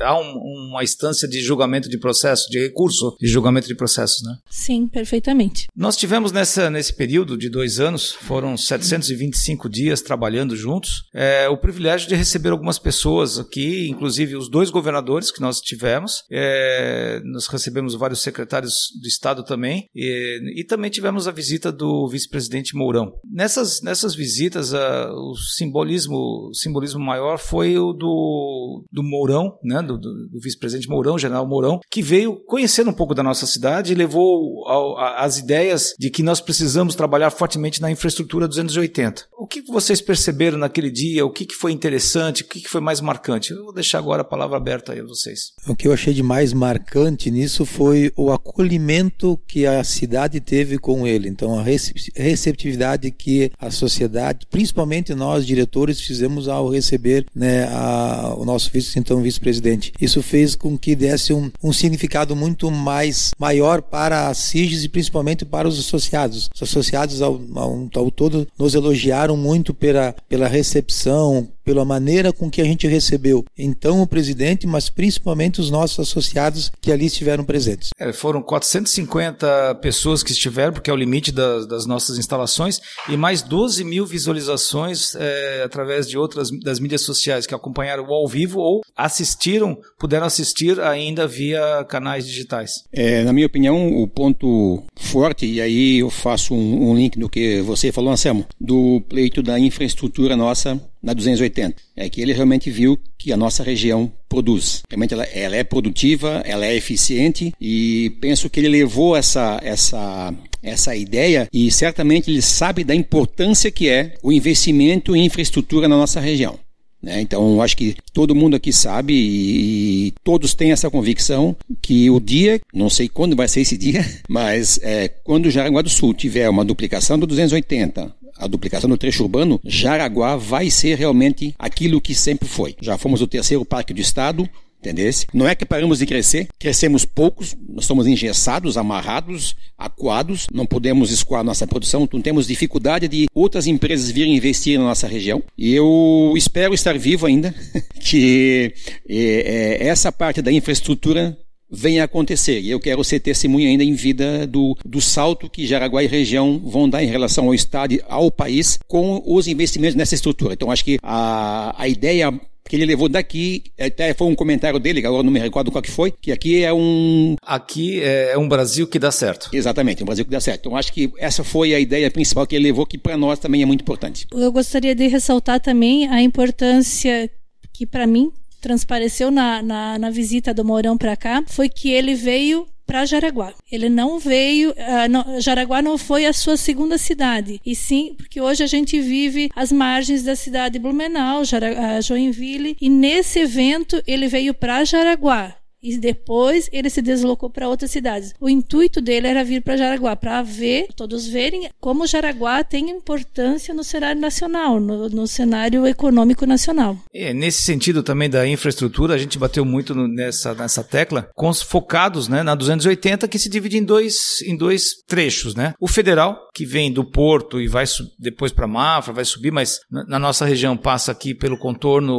[0.01, 0.39] há um,
[0.71, 4.37] uma instância de julgamento de processo, de recurso recurso de julgamento de processos, né?
[4.49, 5.67] Sim, perfeitamente.
[5.75, 11.57] Nós tivemos nessa, nesse período de dois anos, foram 725 dias trabalhando juntos, é, o
[11.57, 17.47] privilégio de receber algumas pessoas aqui, inclusive os dois governadores que nós tivemos, é, nós
[17.47, 23.13] recebemos vários secretários do Estado também, e, e também tivemos a visita do vice-presidente Mourão.
[23.25, 29.99] Nessas, nessas visitas, o simbolismo, o simbolismo maior foi o do, do Mourão, né, do,
[29.99, 33.93] do, do vice-presidente Mourão, general Mourão, que veio conhecer conhecendo um pouco da nossa cidade
[33.93, 39.27] e levou ao, a, as ideias de que nós precisamos trabalhar fortemente na infraestrutura 280.
[39.45, 41.27] O que vocês perceberam naquele dia?
[41.27, 42.43] O que foi interessante?
[42.43, 43.53] O que foi mais marcante?
[43.53, 45.53] Eu vou deixar agora a palavra aberta aí a vocês.
[45.69, 50.79] O que eu achei de mais marcante nisso foi o acolhimento que a cidade teve
[50.79, 51.29] com ele.
[51.29, 58.47] Então, a receptividade que a sociedade, principalmente nós diretores, fizemos ao receber né, a, o
[58.47, 59.93] nosso vice, então vice-presidente.
[60.01, 64.85] Isso fez com que desse um, um significado muito muito mais maior para a CIGES
[64.85, 66.49] e principalmente para os associados.
[66.55, 72.51] Os associados ao, ao, ao todo nos elogiaram muito pela, pela recepção, pela maneira com
[72.51, 77.45] que a gente recebeu então o presidente, mas principalmente os nossos associados que ali estiveram
[77.45, 77.91] presentes.
[77.99, 83.17] É, foram 450 pessoas que estiveram, porque é o limite das, das nossas instalações, e
[83.17, 88.61] mais 12 mil visualizações é, através de outras das mídias sociais que acompanharam ao vivo
[88.61, 92.85] ou assistiram, puderam assistir ainda via canais digitais.
[92.93, 97.29] É, na minha opinião, o ponto forte, e aí eu faço um, um link do
[97.29, 101.77] que você falou, Anselmo, do pleito da infraestrutura nossa na 280.
[101.95, 104.83] É que ele realmente viu que a nossa região produz.
[104.91, 110.35] Realmente ela, ela, é produtiva, ela é eficiente e penso que ele levou essa, essa,
[110.63, 115.97] essa ideia e certamente ele sabe da importância que é o investimento em infraestrutura na
[115.97, 116.59] nossa região.
[117.05, 117.21] Né?
[117.21, 122.19] Então, acho que todo mundo aqui sabe e, e, todos têm essa convicção que o
[122.19, 126.49] dia, não sei quando vai ser esse dia, mas é, quando Jaraguá do Sul tiver
[126.49, 132.15] uma duplicação do 280, a duplicação do trecho urbano, Jaraguá vai ser realmente aquilo que
[132.15, 132.77] sempre foi.
[132.81, 134.49] Já fomos o terceiro parque do estado,
[134.85, 135.27] Entendesse?
[135.33, 141.11] Não é que paramos de crescer, crescemos poucos, nós somos engessados, amarrados, acuados, não podemos
[141.11, 145.43] escoar nossa produção, não temos dificuldade de outras empresas virem investir na nossa região.
[145.57, 147.55] E eu espero estar vivo ainda,
[147.99, 148.75] que
[149.09, 151.35] é, é, essa parte da infraestrutura
[151.71, 152.61] venha a acontecer.
[152.61, 156.59] E eu quero ser testemunha ainda em vida do, do salto que Jaraguá e região
[156.59, 160.55] vão dar em relação ao Estado e ao país com os investimentos nessa estrutura.
[160.55, 162.33] Então, acho que a, a ideia
[162.67, 165.91] que ele levou daqui, até foi um comentário dele, agora não me recordo qual que
[165.91, 167.37] foi, que aqui é um...
[167.43, 169.51] Aqui é um Brasil que dá certo.
[169.53, 170.61] Exatamente, um Brasil que dá certo.
[170.61, 173.63] Então acho que essa foi a ideia principal que ele levou, que para nós também
[173.63, 174.27] é muito importante.
[174.33, 177.31] Eu gostaria de ressaltar também a importância
[177.71, 178.33] que para mim
[178.65, 183.53] transpareceu na, na, na visita do Mourão para cá foi que ele veio para Jaraguá.
[183.71, 188.41] Ele não veio, uh, não, Jaraguá não foi a sua segunda cidade, e sim porque
[188.41, 193.41] hoje a gente vive às margens da cidade de Blumenau, Jara, uh, Joinville, e nesse
[193.41, 198.33] evento ele veio para Jaraguá e depois ele se deslocou para outras cidades.
[198.41, 203.75] O intuito dele era vir para Jaraguá para ver, todos verem como Jaraguá tem importância
[203.75, 206.97] no cenário nacional, no, no cenário econômico nacional.
[207.13, 211.61] É, nesse sentido também da infraestrutura, a gente bateu muito nessa, nessa tecla, com os
[211.61, 215.55] focados né, na 280, que se divide em dois, em dois trechos.
[215.55, 215.75] Né?
[215.79, 217.85] O federal, que vem do porto e vai
[218.19, 222.15] depois para Mafra, vai subir, mas na, na, nossa região passa aqui pelo contorno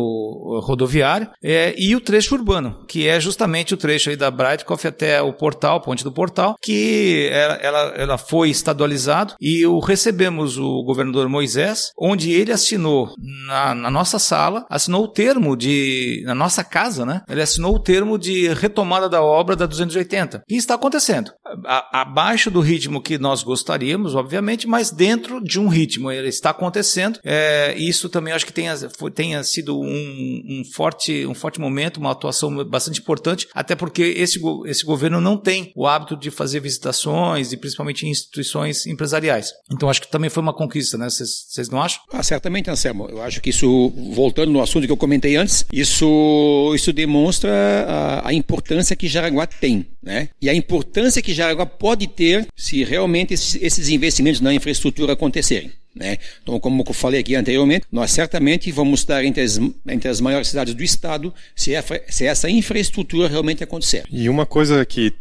[0.62, 5.22] rodoviário, é, e o trecho urbano, que é justamente o trecho aí da Breitkopf até
[5.22, 10.84] o portal, ponte do portal, que ela, ela, ela foi estadualizado e o recebemos o
[10.84, 13.13] governador Moisés, onde ele assinou
[13.48, 17.22] na, na nossa sala, assinou o termo de, na nossa casa, né?
[17.30, 20.44] Ele assinou o termo de retomada da obra da 280.
[20.50, 21.32] E está acontecendo.
[21.63, 26.12] Abaixo do ritmo que nós gostaríamos, obviamente, mas dentro de um ritmo.
[26.12, 27.20] Ele está acontecendo.
[27.24, 28.76] É, isso também acho que tenha,
[29.13, 34.39] tenha sido um, um, forte, um forte momento, uma atuação bastante importante até porque esse,
[34.65, 39.52] esse governo não tem o hábito de fazer visitações e principalmente em instituições empresariais.
[39.72, 41.08] Então acho que também foi uma conquista, né?
[41.10, 42.02] Vocês não acham?
[42.12, 43.08] Ah, certamente, Anselmo.
[43.10, 47.52] Eu acho que isso, voltando no assunto que eu comentei antes, isso, isso demonstra
[47.88, 50.30] a, a importância que Jaraguá tem, né?
[50.41, 55.71] E a importância que Jaraguá pode ter se realmente esses, investimentos na infraestrutura acontecerem.
[55.95, 56.17] Né?
[56.43, 60.49] Então, como eu falei aqui anteriormente, nós certamente vamos estar entre as, entre as maiores
[60.49, 64.03] cidades do estado se, é, se essa infraestrutura realmente acontecer.
[64.12, 65.13] E uma coisa que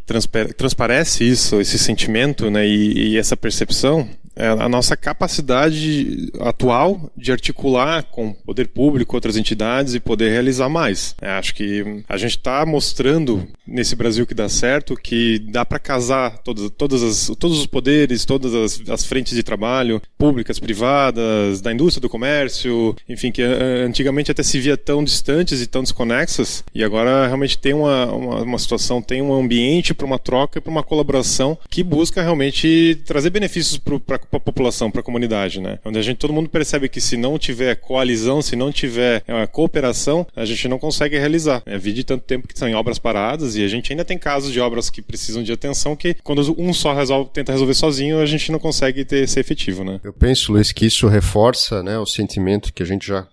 [0.57, 8.03] transparece isso, esse sentimento né, e, e essa percepção a nossa capacidade atual de articular
[8.05, 11.15] com poder público, outras entidades e poder realizar mais.
[11.21, 15.79] É, acho que a gente está mostrando nesse Brasil que dá certo que dá para
[15.79, 21.61] casar todos, todas as, todos os poderes, todas as, as, frentes de trabalho, públicas, privadas,
[21.61, 26.65] da indústria, do comércio, enfim, que antigamente até se via tão distantes e tão desconexas
[26.75, 30.61] e agora realmente tem uma, uma, uma situação, tem um ambiente para uma troca e
[30.61, 35.79] para uma colaboração que busca realmente trazer benefícios para a população, para a comunidade, né?
[35.85, 39.47] Onde a gente todo mundo percebe que se não tiver coalizão, se não tiver é,
[39.47, 41.63] cooperação, a gente não consegue realizar.
[41.67, 44.19] É, vi de tanto tempo que são em obras paradas e a gente ainda tem
[44.19, 48.21] casos de obras que precisam de atenção que quando um só resolve, tenta resolver sozinho,
[48.21, 50.01] a gente não consegue ter, ser efetivo, né?
[50.03, 53.27] Eu penso, Luiz, que isso reforça, né, o sentimento que a gente já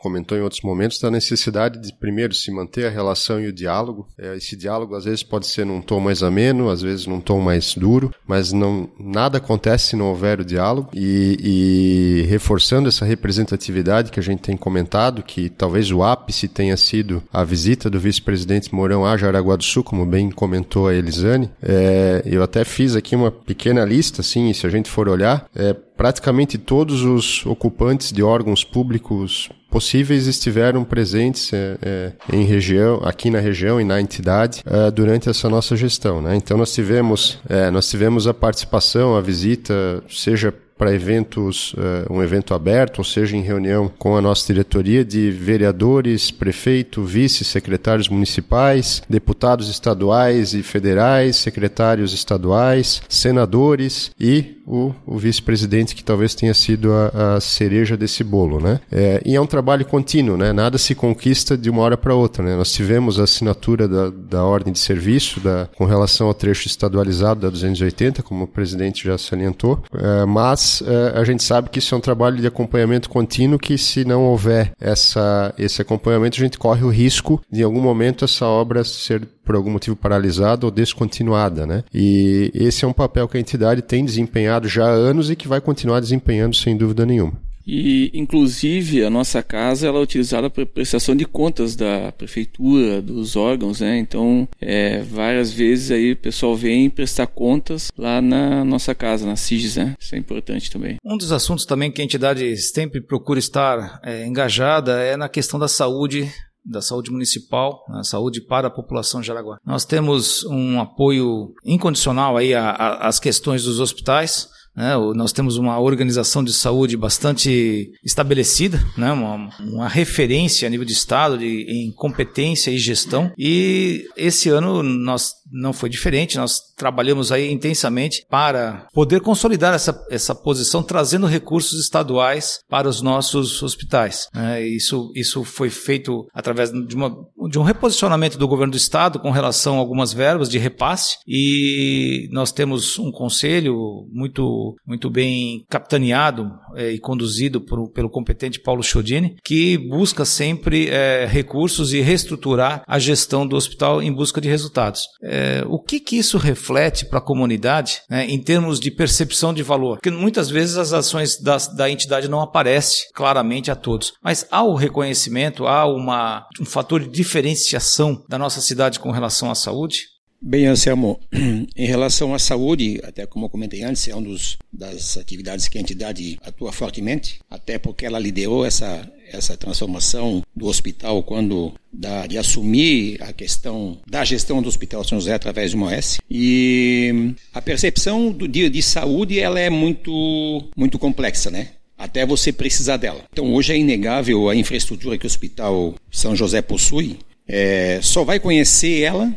[0.00, 4.06] comentou em outros momentos, da necessidade de, primeiro, se manter a relação e o diálogo.
[4.18, 7.40] É, esse diálogo, às vezes, pode ser num tom mais ameno, às vezes num tom
[7.40, 10.90] mais duro, mas não, nada acontece se não houver o diálogo.
[10.94, 16.76] E, e reforçando essa representatividade que a gente tem comentado, que talvez o ápice tenha
[16.76, 21.50] sido a visita do vice-presidente Mourão a Jaraguá do Sul, como bem comentou a Elisane.
[21.62, 25.74] É, eu até fiz aqui uma pequena lista, assim, se a gente for olhar, é,
[25.96, 33.30] praticamente todos os ocupantes de órgãos públicos possíveis estiveram presentes é, é, em região, aqui
[33.30, 36.22] na região e na entidade é, durante essa nossa gestão.
[36.22, 36.36] Né?
[36.36, 42.22] Então nós tivemos, é, nós tivemos a participação, a visita, seja para eventos, uh, um
[42.22, 48.08] evento aberto, ou seja, em reunião com a nossa diretoria de vereadores, prefeito, vice, secretários
[48.08, 56.54] municipais, deputados estaduais e federais, secretários estaduais, senadores e o, o vice-presidente que talvez tenha
[56.54, 58.80] sido a, a cereja desse bolo, né?
[58.90, 60.52] É, e é um trabalho contínuo, né?
[60.52, 62.56] Nada se conquista de uma hora para outra, né?
[62.56, 67.40] Nós tivemos a assinatura da, da ordem de serviço da, com relação ao trecho estadualizado
[67.40, 71.94] da 280, como o presidente já salientou, é, mas é, a gente sabe que isso
[71.94, 76.58] é um trabalho de acompanhamento contínuo que se não houver essa, esse acompanhamento, a gente
[76.58, 80.72] corre o risco de em algum momento essa obra ser por algum motivo paralisada ou
[80.72, 81.84] descontinuada, né?
[81.94, 85.46] E esse é um papel que a entidade tem desempenhado já há anos e que
[85.46, 87.46] vai continuar desempenhando sem dúvida nenhuma.
[87.66, 93.34] E, inclusive, a nossa casa ela é utilizada para prestação de contas da prefeitura, dos
[93.34, 93.98] órgãos, né?
[93.98, 99.34] Então, é, várias vezes aí o pessoal vem prestar contas lá na nossa casa, na
[99.34, 99.94] CIGES, né?
[99.98, 100.96] Isso é importante também.
[101.04, 105.58] Um dos assuntos também que a entidade sempre procura estar é, engajada é na questão
[105.58, 106.30] da saúde
[106.66, 109.58] da saúde municipal, a saúde para a população de Jaraguá.
[109.64, 114.48] Nós temos um apoio incondicional aí às questões dos hospitais.
[114.76, 114.94] Né?
[115.14, 119.10] Nós temos uma organização de saúde bastante estabelecida, né?
[119.10, 123.32] uma, uma referência a nível de Estado de, em competência e gestão.
[123.38, 126.36] E esse ano nós não foi diferente.
[126.36, 133.00] Nós trabalhamos aí intensamente para poder consolidar essa, essa posição, trazendo recursos estaduais para os
[133.00, 134.28] nossos hospitais.
[134.34, 137.14] É, isso, isso foi feito através de, uma,
[137.48, 142.28] de um reposicionamento do governo do estado com relação a algumas verbas de repasse e
[142.32, 148.82] nós temos um conselho muito, muito bem capitaneado é, e conduzido por, pelo competente Paulo
[148.82, 154.48] Chiodini, que busca sempre é, recursos e reestruturar a gestão do hospital em busca de
[154.48, 155.02] resultados.
[155.22, 155.35] É,
[155.68, 159.96] o que, que isso reflete para a comunidade né, em termos de percepção de valor?
[159.96, 164.62] Porque muitas vezes as ações da, da entidade não aparecem claramente a todos, mas há
[164.62, 170.15] o reconhecimento, há uma, um fator de diferenciação da nossa cidade com relação à saúde?
[170.48, 171.18] Bem, Anselmo,
[171.74, 174.32] em relação à saúde, até como eu comentei antes, é uma
[174.72, 180.66] das atividades que a entidade atua fortemente, até porque ela liderou essa, essa transformação do
[180.66, 185.76] hospital quando da, de assumir a questão da gestão do Hospital São José através de
[185.76, 185.90] uma.
[186.30, 191.70] E a percepção do dia de saúde ela é muito, muito complexa, né?
[191.98, 193.24] até você precisar dela.
[193.32, 197.18] Então, hoje é inegável a infraestrutura que o Hospital São José possui.
[197.48, 199.34] É, só vai conhecer ela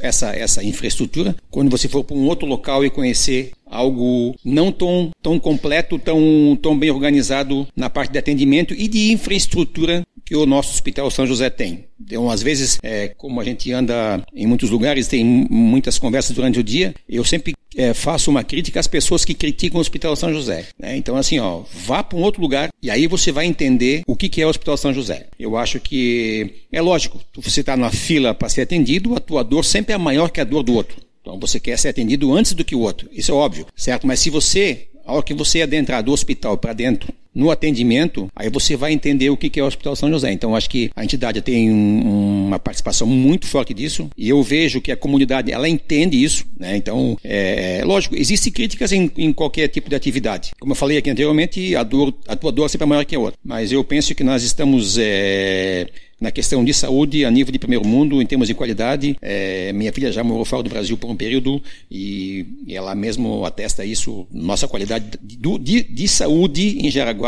[0.00, 5.10] essa, essa infraestrutura quando você for para um outro local e conhecer algo não tão,
[5.22, 10.46] tão completo, tão, tão bem organizado na parte de atendimento e de infraestrutura que o
[10.46, 11.86] nosso Hospital São José tem.
[12.00, 16.58] Então, às vezes, é, como a gente anda em muitos lugares, tem muitas conversas durante
[16.58, 20.32] o dia, eu sempre é, faço uma crítica às pessoas que criticam o Hospital São
[20.32, 20.66] José.
[20.78, 20.96] Né?
[20.96, 24.28] Então, assim, ó, vá para um outro lugar e aí você vai entender o que,
[24.28, 25.26] que é o Hospital São José.
[25.38, 29.64] Eu acho que é lógico, você está na fila para ser atendido, a tua dor
[29.64, 30.96] sempre é maior que a dor do outro.
[31.20, 33.08] Então você quer ser atendido antes do que o outro.
[33.12, 34.06] Isso é óbvio, certo?
[34.06, 38.50] Mas se você, a hora que você adentrar do hospital para dentro, no atendimento, aí
[38.50, 40.32] você vai entender o que é o Hospital São José.
[40.32, 44.80] Então, acho que a entidade tem um, uma participação muito forte disso e eu vejo
[44.80, 46.44] que a comunidade ela entende isso.
[46.58, 46.76] Né?
[46.76, 50.52] Então, é, lógico, existem críticas em, em, qualquer tipo de atividade.
[50.58, 53.20] Como eu falei aqui anteriormente, a, dor, a tua dor sempre é maior que a
[53.20, 53.38] outra.
[53.44, 55.88] Mas eu penso que nós estamos é,
[56.20, 59.16] na questão de saúde a nível de primeiro mundo, em termos de qualidade.
[59.22, 63.84] É, minha filha já morou fora do Brasil por um período e ela mesmo atesta
[63.84, 64.26] isso.
[64.30, 67.19] Nossa qualidade de, de, de saúde em Jaraguá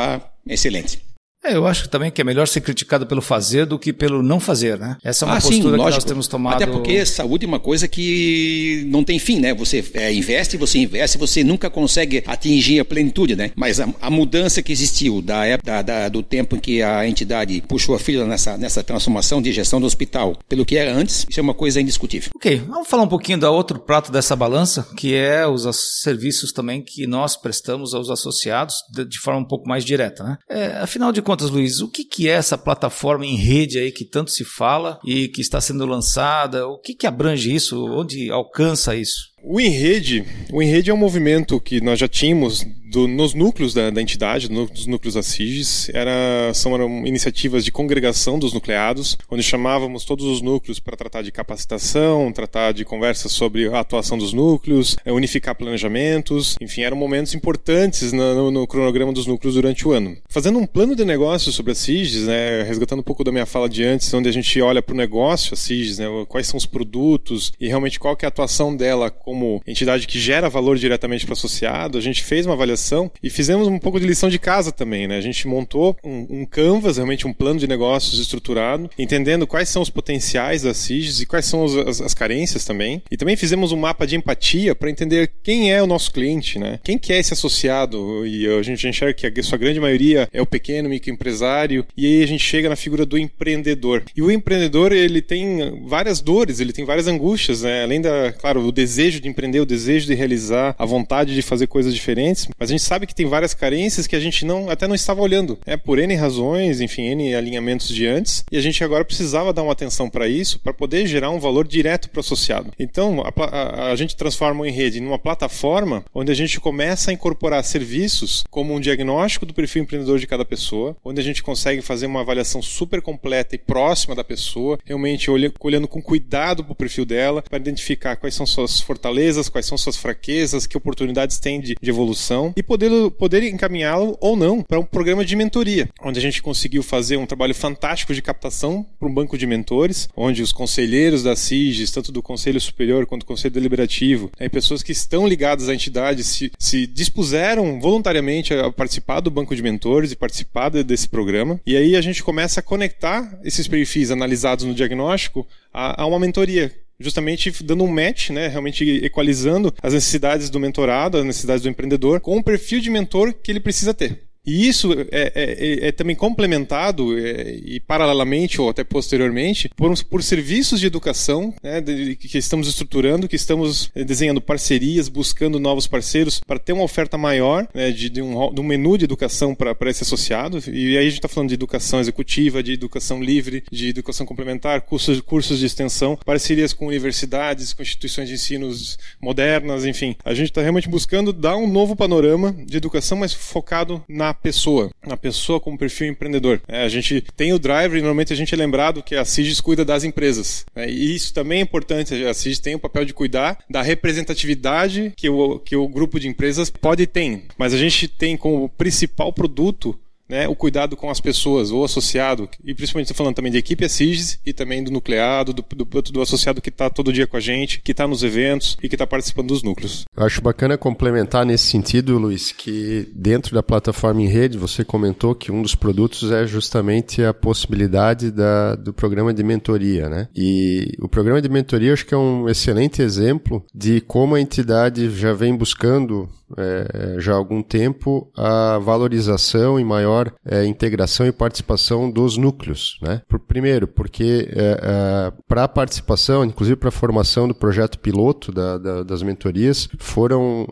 [0.46, 1.11] excelente.
[1.44, 4.38] É, eu acho também que é melhor ser criticado pelo fazer do que pelo não
[4.38, 4.96] fazer, né?
[5.02, 6.54] Essa é uma ah, postura sim, que nós temos tomado.
[6.54, 9.52] Até porque saúde é uma coisa que não tem fim, né?
[9.54, 13.50] Você é, investe, você investe, você nunca consegue atingir a plenitude, né?
[13.56, 17.60] Mas a, a mudança que existiu da época da, do tempo em que a entidade
[17.66, 21.40] puxou a fila nessa, nessa transformação de gestão do hospital pelo que era antes, isso
[21.40, 22.30] é uma coisa indiscutível.
[22.36, 25.66] Ok, vamos falar um pouquinho da outro prato dessa balança, que é os
[26.02, 30.38] serviços também que nós prestamos aos associados de, de forma um pouco mais direta, né?
[30.48, 33.90] É, afinal de contas, contas, Luiz, o que, que é essa plataforma em rede aí
[33.90, 36.68] que tanto se fala e que está sendo lançada?
[36.68, 37.86] O que, que abrange isso?
[37.86, 39.31] Onde alcança isso?
[39.44, 43.90] O Enrede, o Enrede é um movimento que nós já tínhamos do, nos núcleos da,
[43.90, 45.90] da entidade, nos núcleos da CIGES.
[45.94, 51.22] Era, são eram iniciativas de congregação dos nucleados, onde chamávamos todos os núcleos para tratar
[51.22, 56.96] de capacitação, tratar de conversas sobre a atuação dos núcleos, é, unificar planejamentos, enfim, eram
[56.96, 60.16] momentos importantes no, no, cronograma dos núcleos durante o ano.
[60.28, 63.68] Fazendo um plano de negócio sobre a CIGES, né, resgatando um pouco da minha fala
[63.68, 66.66] de antes, onde a gente olha para o negócio, a CIGES, né, quais são os
[66.66, 71.24] produtos e realmente qual que é a atuação dela como entidade que gera valor diretamente
[71.24, 74.38] para o associado, a gente fez uma avaliação e fizemos um pouco de lição de
[74.38, 75.16] casa também, né?
[75.16, 79.80] A gente montou um, um canvas, realmente um plano de negócios estruturado, entendendo quais são
[79.80, 83.02] os potenciais das CIGs e quais são as, as, as carências também.
[83.10, 86.78] E também fizemos um mapa de empatia para entender quem é o nosso cliente, né?
[86.84, 88.26] Quem que é esse associado?
[88.26, 92.22] E a gente enxerga que a sua grande maioria é o pequeno microempresário e aí
[92.22, 94.02] a gente chega na figura do empreendedor.
[94.14, 97.82] E o empreendedor, ele tem várias dores, ele tem várias angústias, né?
[97.82, 101.66] Além da, claro, o desejo de empreender, o desejo de realizar, a vontade de fazer
[101.66, 104.88] coisas diferentes, mas a gente sabe que tem várias carências que a gente não até
[104.88, 108.82] não estava olhando, é por N razões, enfim, N alinhamentos de antes, e a gente
[108.82, 112.20] agora precisava dar uma atenção para isso para poder gerar um valor direto para o
[112.20, 112.72] associado.
[112.78, 117.14] Então, a, a, a gente transforma o Enrede numa plataforma onde a gente começa a
[117.14, 121.80] incorporar serviços como um diagnóstico do perfil empreendedor de cada pessoa, onde a gente consegue
[121.80, 126.76] fazer uma avaliação super completa e próxima da pessoa, realmente olhando com cuidado para o
[126.76, 131.38] perfil dela, para identificar quais são suas fortalezas fortalezas, quais são suas fraquezas, que oportunidades
[131.38, 135.88] tem de, de evolução e poder, poder encaminhá-lo ou não para um programa de mentoria,
[136.02, 140.08] onde a gente conseguiu fazer um trabalho fantástico de captação para um banco de mentores,
[140.16, 144.82] onde os conselheiros da CIGES, tanto do Conselho Superior quanto do Conselho Deliberativo, né, pessoas
[144.82, 150.12] que estão ligadas à entidade, se, se dispuseram voluntariamente a participar do banco de mentores
[150.12, 151.60] e participar desse programa.
[151.66, 156.18] E aí a gente começa a conectar esses perfis analisados no diagnóstico a, a uma
[156.18, 156.72] mentoria
[157.02, 162.20] justamente dando um match, né, realmente equalizando as necessidades do mentorado, as necessidades do empreendedor
[162.20, 164.31] com o perfil de mentor que ele precisa ter.
[164.44, 170.22] E isso é, é, é também complementado é, e paralelamente ou até posteriormente por, por
[170.22, 175.86] serviços de educação né, de, que estamos estruturando, que estamos é, desenhando parcerias, buscando novos
[175.86, 179.54] parceiros para ter uma oferta maior né, de, de, um, de, um, menu de educação
[179.54, 180.58] para esse associado.
[180.68, 184.80] E aí a gente está falando de educação executiva, de educação livre, de educação complementar,
[184.80, 188.72] cursos, cursos de extensão, parcerias com universidades, com instituições de ensino
[189.20, 190.16] modernas, enfim.
[190.24, 194.90] A gente está realmente buscando dar um novo panorama de educação, mas focado na pessoa,
[195.02, 196.60] a pessoa com perfil empreendedor.
[196.68, 199.60] É, a gente tem o driver e normalmente a gente é lembrado que a CIGES
[199.60, 200.64] cuida das empresas.
[200.74, 202.14] É, e isso também é importante.
[202.24, 206.28] A CIGES tem o papel de cuidar da representatividade que o, que o grupo de
[206.28, 207.44] empresas pode ter.
[207.56, 209.98] Mas a gente tem como principal produto
[210.32, 213.84] né, o cuidado com as pessoas, o associado, e principalmente estou falando também de equipe
[213.84, 217.40] Assiges e também do nucleado, do, do, do associado que está todo dia com a
[217.40, 220.06] gente, que está nos eventos e que está participando dos núcleos.
[220.16, 225.34] Eu acho bacana complementar nesse sentido, Luiz, que dentro da plataforma em rede, você comentou
[225.34, 230.28] que um dos produtos é justamente a possibilidade da, do programa de mentoria, né?
[230.34, 235.10] E o programa de mentoria acho que é um excelente exemplo de como a entidade
[235.10, 236.26] já vem buscando
[236.56, 242.98] é, já há algum tempo a valorização e maior é, integração e participação dos núcleos.
[243.02, 243.22] Né?
[243.28, 248.52] Por, primeiro, porque é, é para a participação, inclusive para a formação do projeto piloto
[248.52, 250.66] da, da, das mentorias, foram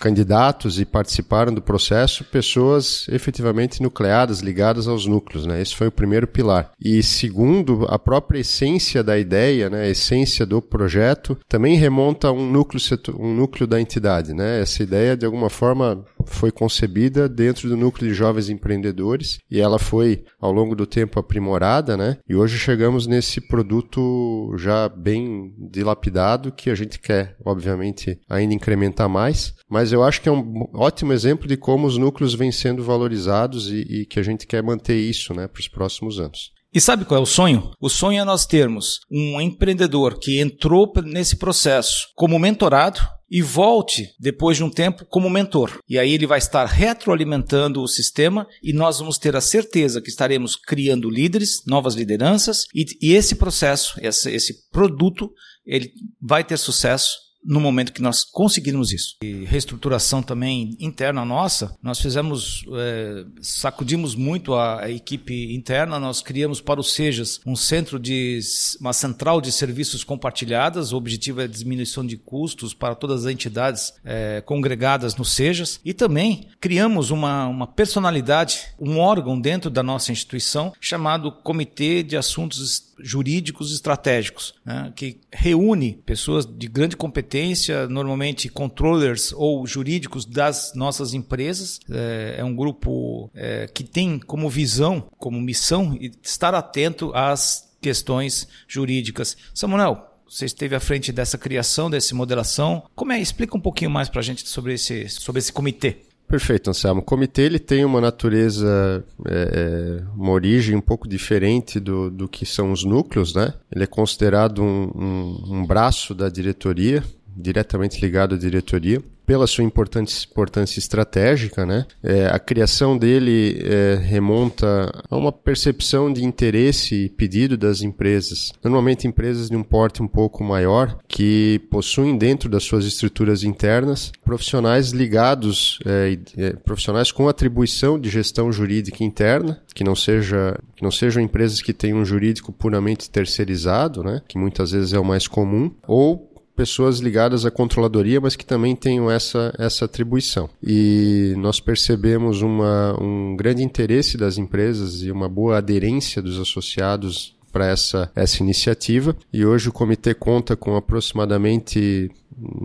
[0.00, 5.46] candidatos e participaram do processo pessoas efetivamente nucleadas, ligadas aos núcleos.
[5.46, 5.60] Né?
[5.60, 6.72] Esse foi o primeiro pilar.
[6.80, 12.32] E segundo, a própria essência da ideia, né, a essência do projeto, também remonta a
[12.32, 12.80] um núcleo,
[13.18, 14.60] um núcleo da entidade verdade, né?
[14.60, 19.78] Essa ideia, de alguma forma, foi concebida dentro do núcleo de jovens empreendedores e ela
[19.78, 22.18] foi, ao longo do tempo, aprimorada, né?
[22.28, 29.08] E hoje chegamos nesse produto já bem dilapidado que a gente quer, obviamente, ainda incrementar
[29.08, 29.54] mais.
[29.68, 33.70] Mas eu acho que é um ótimo exemplo de como os núcleos vêm sendo valorizados
[33.70, 36.52] e, e que a gente quer manter isso, né, para os próximos anos.
[36.72, 37.72] E sabe qual é o sonho?
[37.80, 43.00] O sonho é nós termos um empreendedor que entrou nesse processo como mentorado,
[43.30, 45.78] e volte depois de um tempo como mentor.
[45.88, 50.08] E aí ele vai estar retroalimentando o sistema e nós vamos ter a certeza que
[50.08, 55.30] estaremos criando líderes, novas lideranças e, e esse processo, esse, esse produto,
[55.64, 59.16] ele vai ter sucesso no momento que nós conseguirmos isso.
[59.22, 66.20] E reestruturação também interna nossa, nós fizemos, é, sacudimos muito a, a, equipe interna, nós
[66.20, 68.40] criamos para os SEJAS um centro de,
[68.80, 73.32] uma central de serviços compartilhadas, o objetivo é a diminuição de custos para todas as
[73.32, 79.82] entidades é, congregadas no SEJAS e também criamos uma, uma personalidade, um órgão dentro da
[79.82, 87.88] nossa instituição chamado Comitê de Assuntos jurídicos estratégicos, né, que reúne pessoas de grande competência,
[87.88, 91.80] normalmente controllers ou jurídicos das nossas empresas.
[91.90, 98.46] É, é um grupo é, que tem como visão, como missão, estar atento às questões
[98.68, 99.36] jurídicas.
[99.54, 102.84] Samuel, você esteve à frente dessa criação, dessa modelação.
[102.94, 103.20] Como é?
[103.20, 106.02] Explica um pouquinho mais para a gente sobre esse, sobre esse comitê.
[106.30, 107.00] Perfeito, Anselmo.
[107.00, 112.28] O comitê ele tem uma natureza, é, é, uma origem um pouco diferente do, do
[112.28, 113.52] que são os núcleos, né?
[113.68, 117.02] Ele é considerado um, um, um braço da diretoria,
[117.36, 121.86] diretamente ligado à diretoria pela sua importância, importância estratégica, né?
[122.02, 128.52] É, a criação dele é, remonta a uma percepção de interesse e pedido das empresas.
[128.60, 134.10] Normalmente empresas de um porte um pouco maior que possuem dentro das suas estruturas internas
[134.24, 140.82] profissionais ligados, é, é profissionais com atribuição de gestão jurídica interna, que não seja que
[140.82, 144.22] não sejam empresas que tenham um jurídico puramente terceirizado, né?
[144.26, 146.29] Que muitas vezes é o mais comum, ou
[146.60, 150.50] pessoas ligadas à controladoria, mas que também tenham essa, essa atribuição.
[150.62, 157.34] E nós percebemos uma, um grande interesse das empresas e uma boa aderência dos associados
[157.50, 159.16] para essa, essa iniciativa.
[159.32, 162.10] E hoje o comitê conta com aproximadamente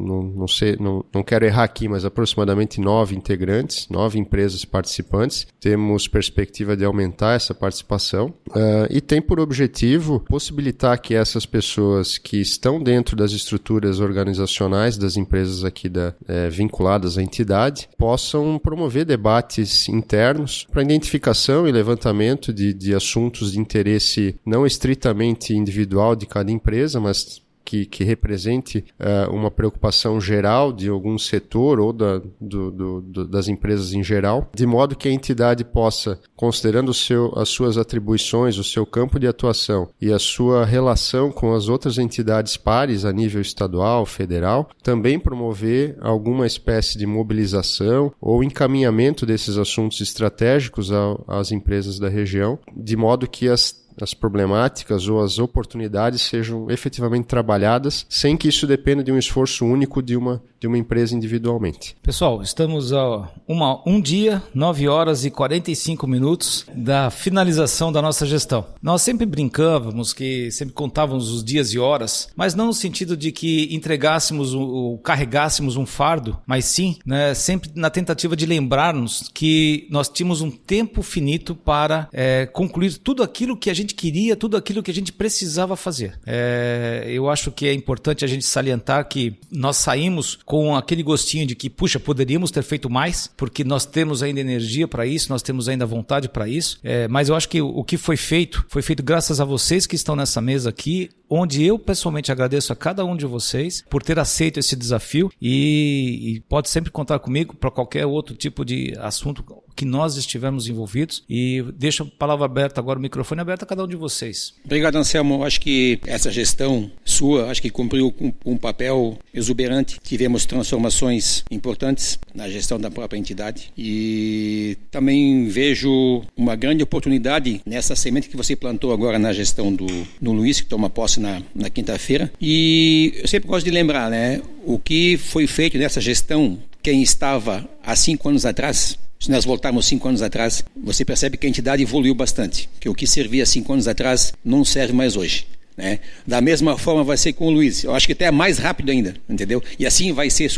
[0.06, 5.48] não, não, sei, não, não quero errar aqui, mas aproximadamente nove integrantes, nove empresas participantes.
[5.60, 12.18] Temos perspectiva de aumentar essa participação uh, e tem por objetivo possibilitar que essas pessoas
[12.18, 18.60] que estão dentro das estruturas organizacionais das empresas aqui da, é, vinculadas à entidade possam
[18.60, 26.16] promover debates internos para identificação e levantamento de, de assuntos de interesse não estritamente individual
[26.16, 31.92] de cada empresa, mas que, que represente uh, uma preocupação geral de algum setor ou
[31.92, 36.94] da, do, do, do, das empresas em geral, de modo que a entidade possa, considerando
[36.94, 41.68] seu, as suas atribuições, o seu campo de atuação e a sua relação com as
[41.68, 49.26] outras entidades pares a nível estadual, federal, também promover alguma espécie de mobilização ou encaminhamento
[49.26, 50.92] desses assuntos estratégicos
[51.28, 57.26] às empresas da região, de modo que as as problemáticas ou as oportunidades sejam efetivamente
[57.26, 61.96] trabalhadas sem que isso dependa de um esforço único de uma, de uma empresa individualmente.
[62.02, 68.26] Pessoal, estamos a uma, um dia, 9 horas e 45 minutos da finalização da nossa
[68.26, 68.66] gestão.
[68.82, 73.32] Nós sempre brincávamos que sempre contávamos os dias e horas, mas não no sentido de
[73.32, 79.88] que entregássemos ou carregássemos um fardo, mas sim né, sempre na tentativa de lembrarmos que
[79.90, 84.36] nós tínhamos um tempo finito para é, concluir tudo aquilo que a gente gente queria,
[84.36, 86.20] tudo aquilo que a gente precisava fazer.
[86.26, 91.46] É, eu acho que é importante a gente salientar que nós saímos com aquele gostinho
[91.46, 95.42] de que, puxa, poderíamos ter feito mais, porque nós temos ainda energia para isso, nós
[95.42, 96.80] temos ainda vontade para isso.
[96.84, 99.86] É, mas eu acho que o, o que foi feito, foi feito graças a vocês
[99.86, 104.04] que estão nessa mesa aqui, onde eu pessoalmente agradeço a cada um de vocês por
[104.04, 108.94] ter aceito esse desafio e, e pode sempre contar comigo para qualquer outro tipo de
[109.00, 109.44] assunto
[109.76, 111.24] que nós estivermos envolvidos.
[111.30, 114.54] E deixo a palavra aberta agora, o microfone aberto a cada um de vocês.
[114.64, 115.44] Obrigado, Anselmo.
[115.44, 120.00] Acho que essa gestão sua, acho que cumpriu um, um papel exuberante.
[120.02, 127.96] Tivemos transformações importantes na gestão da própria entidade e também vejo uma grande oportunidade nessa
[127.96, 129.88] semente que você plantou agora na gestão do,
[130.22, 132.32] do Luiz, que toma posse na, na quinta-feira.
[132.40, 137.68] E eu sempre gosto de lembrar, né, o que foi feito nessa gestão, quem estava
[137.84, 141.82] há cinco anos atrás se nós voltarmos cinco anos atrás, você percebe que a entidade
[141.82, 145.48] evoluiu bastante, que o que servia cinco anos atrás não serve mais hoje.
[145.78, 146.00] Né?
[146.26, 147.84] Da mesma forma vai ser com o Luiz.
[147.84, 149.62] Eu acho que até é mais rápido ainda, entendeu?
[149.78, 150.50] E assim vai ser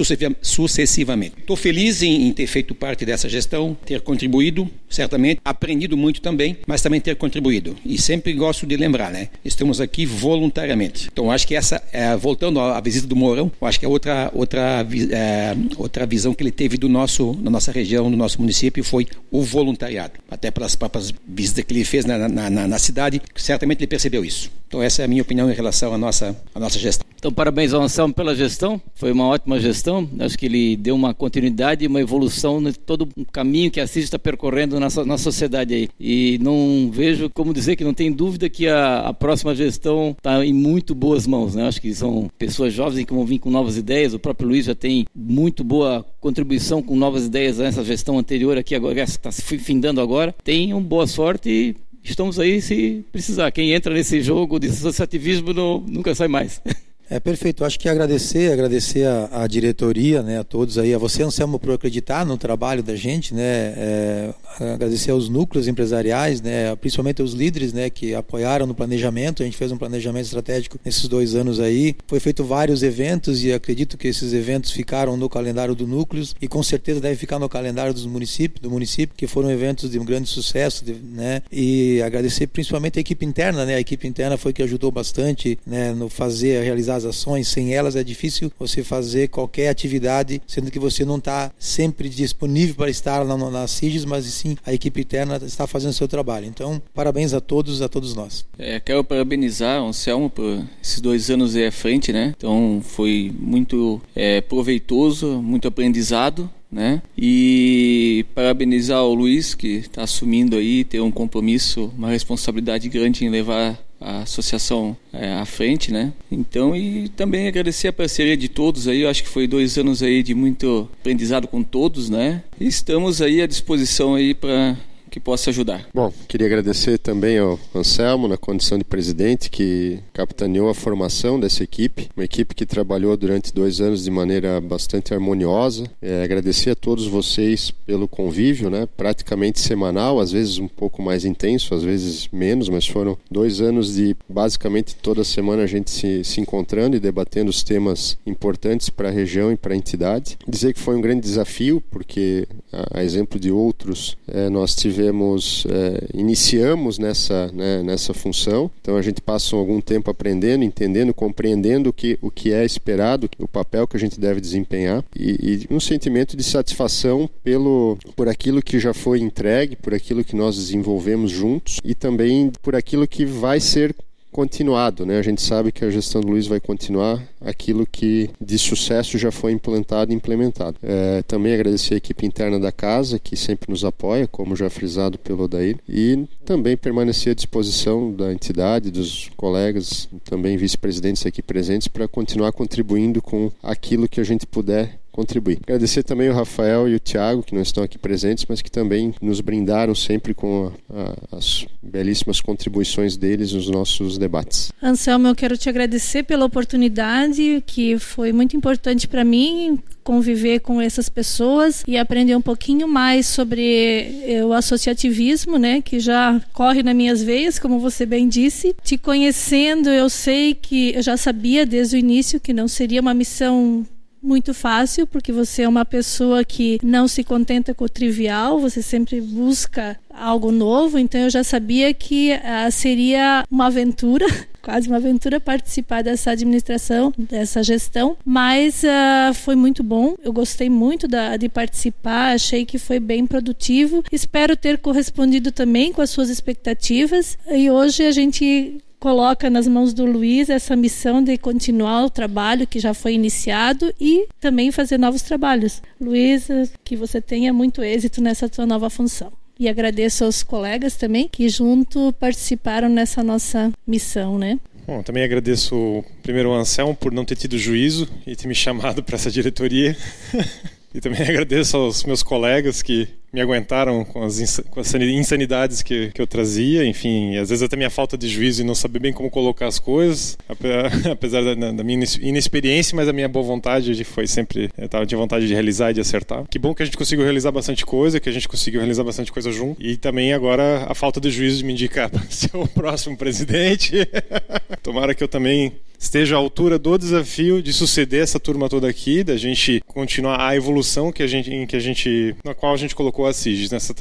[0.41, 1.36] sucessivamente.
[1.39, 6.57] Estou feliz em, em, ter feito parte dessa gestão, ter contribuído, certamente, aprendido muito também,
[6.68, 7.76] mas também ter contribuído.
[7.84, 9.30] E sempre gosto de lembrar, né?
[9.43, 11.09] Estamos aqui voluntariamente.
[11.11, 14.86] Então acho que essa, é, voltando à visita do Mourão, acho que é outra outra
[15.11, 19.07] é, outra visão que ele teve do nosso da nossa região, do nosso município foi
[19.32, 20.13] o voluntariado.
[20.30, 24.24] Até pelas próprias visitas que ele fez na, na, na, na cidade, certamente ele percebeu
[24.24, 24.51] isso.
[24.68, 27.08] Então essa é a minha opinião em relação à nossa, à nossa gestão.
[27.16, 31.16] Então parabéns ao Anselmo pela gestão, foi uma ótima gestão, acho que ele deu uma
[31.16, 35.18] continuidade e uma evolução em todo o caminho que a CIS está percorrendo na, na
[35.18, 35.89] sociedade aí.
[35.99, 40.45] E não vejo como dizer que não tem dúvida que a, a próxima gestão está
[40.45, 41.68] em muito boas mãos, né?
[41.68, 44.76] Acho que são pessoas jovens que vão vir com novas ideias, o próprio Luiz já
[44.76, 50.01] tem muito boa contribuição com novas ideias nessa gestão anterior aqui agora, está se findando
[50.01, 50.36] agora.
[50.43, 51.76] Tenham boa sorte e
[52.10, 53.51] estamos aí se precisar.
[53.51, 56.62] Quem entra nesse jogo de associativismo não, nunca sai mais.
[57.10, 57.64] É perfeito.
[57.64, 61.72] Acho que agradecer, agradecer a, a, diretoria, né, a todos aí, a você, Anselmo, por
[61.72, 67.72] acreditar no trabalho da gente, né, é, agradecer aos núcleos empresariais, né, principalmente aos líderes,
[67.72, 69.41] né, que apoiaram no planejamento.
[69.41, 71.95] A gente fez um planejamento estratégico nesses dois anos aí.
[72.08, 76.47] Foi feito vários eventos e acredito que esses eventos ficaram no calendário do núcleos e
[76.47, 80.03] com certeza deve ficar no calendário dos municípios, do município, que foram eventos de um
[80.03, 80.84] grande sucesso,
[81.14, 85.58] né, e agradecer principalmente a equipe interna, né, a equipe interna foi que ajudou bastante,
[85.66, 90.72] né, no fazer, a realizar ações, sem elas é difícil você fazer qualquer atividade, sendo
[90.72, 95.02] que você não está sempre disponível para estar na, na CIGES, mas sim a equipe
[95.02, 96.45] interna está fazendo o seu trabalho.
[96.45, 98.45] Então, parabéns a todos, a todos nós.
[98.58, 102.34] É, quero parabenizar o Anselmo por esses dois anos aí à frente, né?
[102.38, 107.02] Então, foi muito é, proveitoso, muito aprendizado né?
[107.18, 113.30] E parabenizar o Luiz que está assumindo aí, ter um compromisso, uma responsabilidade grande em
[113.30, 116.14] levar a associação é, à frente, né?
[116.32, 119.02] Então e também agradecer a parceria de todos aí.
[119.02, 122.43] Eu acho que foi dois anos aí de muito aprendizado com todos, né?
[122.60, 124.78] E estamos aí à disposição aí para
[125.18, 125.88] que possa ajudar.
[125.93, 131.63] Bom, queria agradecer também ao Anselmo, na condição de presidente, que capitaneou a formação dessa
[131.63, 135.86] equipe, uma equipe que trabalhou durante dois anos de maneira bastante harmoniosa.
[136.01, 141.26] É, agradecer a todos vocês pelo convívio, né, praticamente semanal, às vezes um pouco mais
[141.26, 146.24] intenso, às vezes menos, mas foram dois anos de basicamente toda semana a gente se,
[146.24, 150.38] se encontrando e debatendo os temas importantes para a região e para a entidade.
[150.47, 155.07] Dizer que foi um grande desafio, porque a, a exemplo de outros, é, nós tivemos
[155.08, 158.70] fizemos, é, iniciamos nessa, né, nessa função.
[158.82, 163.30] Então a gente passa algum tempo aprendendo, entendendo, compreendendo o que, o que é esperado,
[163.39, 168.28] o papel que a gente deve desempenhar e, e um sentimento de satisfação pelo, por
[168.28, 173.08] aquilo que já foi entregue, por aquilo que nós desenvolvemos juntos e também por aquilo
[173.08, 173.95] que vai ser
[174.38, 175.03] continuado.
[175.03, 175.17] Né?
[175.17, 179.31] A gente sabe que a gestão do Luiz vai continuar aquilo que de sucesso já
[179.31, 180.77] foi implantado e implementado.
[180.83, 185.17] É, também agradecer a equipe interna da casa, que sempre nos apoia, como já frisado
[185.17, 191.88] pelo Odair, e também permanecer à disposição da entidade, dos colegas, também vice-presidentes aqui presentes,
[191.88, 195.57] para continuar contribuindo com aquilo que a gente puder contribuir.
[195.63, 199.15] Agradecer também o Rafael e o Tiago, que não estão aqui presentes, mas que também
[199.20, 201.01] nos brindaram sempre com a,
[201.34, 204.72] a, as belíssimas contribuições deles nos nossos debates.
[204.82, 210.80] Anselmo, eu quero te agradecer pela oportunidade, que foi muito importante para mim conviver com
[210.80, 216.82] essas pessoas e aprender um pouquinho mais sobre eh, o associativismo, né, que já corre
[216.82, 218.74] nas minhas veias, como você bem disse.
[218.84, 223.13] Te conhecendo, eu sei que eu já sabia desde o início que não seria uma
[223.13, 223.86] missão
[224.22, 228.82] muito fácil, porque você é uma pessoa que não se contenta com o trivial, você
[228.82, 234.26] sempre busca algo novo, então eu já sabia que uh, seria uma aventura,
[234.61, 240.70] quase uma aventura participar dessa administração, dessa gestão, mas uh, foi muito bom, eu gostei
[240.70, 246.09] muito da, de participar, achei que foi bem produtivo, espero ter correspondido também com as
[246.09, 247.38] suas expectativas.
[247.49, 252.68] E hoje a gente coloca nas mãos do Luiz essa missão de continuar o trabalho
[252.68, 255.82] que já foi iniciado e também fazer novos trabalhos.
[256.00, 256.48] Luiz,
[256.84, 259.32] que você tenha muito êxito nessa sua nova função.
[259.60, 264.60] E agradeço aos colegas também que junto participaram nessa nossa missão, né?
[264.86, 269.04] Bom, também agradeço primeiro ao Anselmo por não ter tido juízo e ter me chamado
[269.04, 269.98] para essa diretoria.
[270.93, 276.11] e também agradeço aos meus colegas que me aguentaram com as, com as insanidades que,
[276.11, 279.13] que eu trazia, enfim, às vezes até minha falta de juízo e não saber bem
[279.13, 280.38] como colocar as coisas,
[281.11, 285.17] apesar da, da minha inexperiência, mas a minha boa vontade foi sempre, eu tava, tinha
[285.17, 286.45] vontade de realizar e de acertar.
[286.49, 289.32] Que bom que a gente conseguiu realizar bastante coisa, que a gente conseguiu realizar bastante
[289.32, 292.67] coisa junto, e também agora a falta de juízo de me indicar para ser o
[292.67, 293.95] próximo presidente.
[294.82, 299.23] Tomara que eu também esteja à altura do desafio de suceder essa turma toda aqui,
[299.23, 302.78] da gente continuar a evolução que a gente, em que a gente, na qual a
[302.78, 303.93] gente colocou colocou a CIGES nessa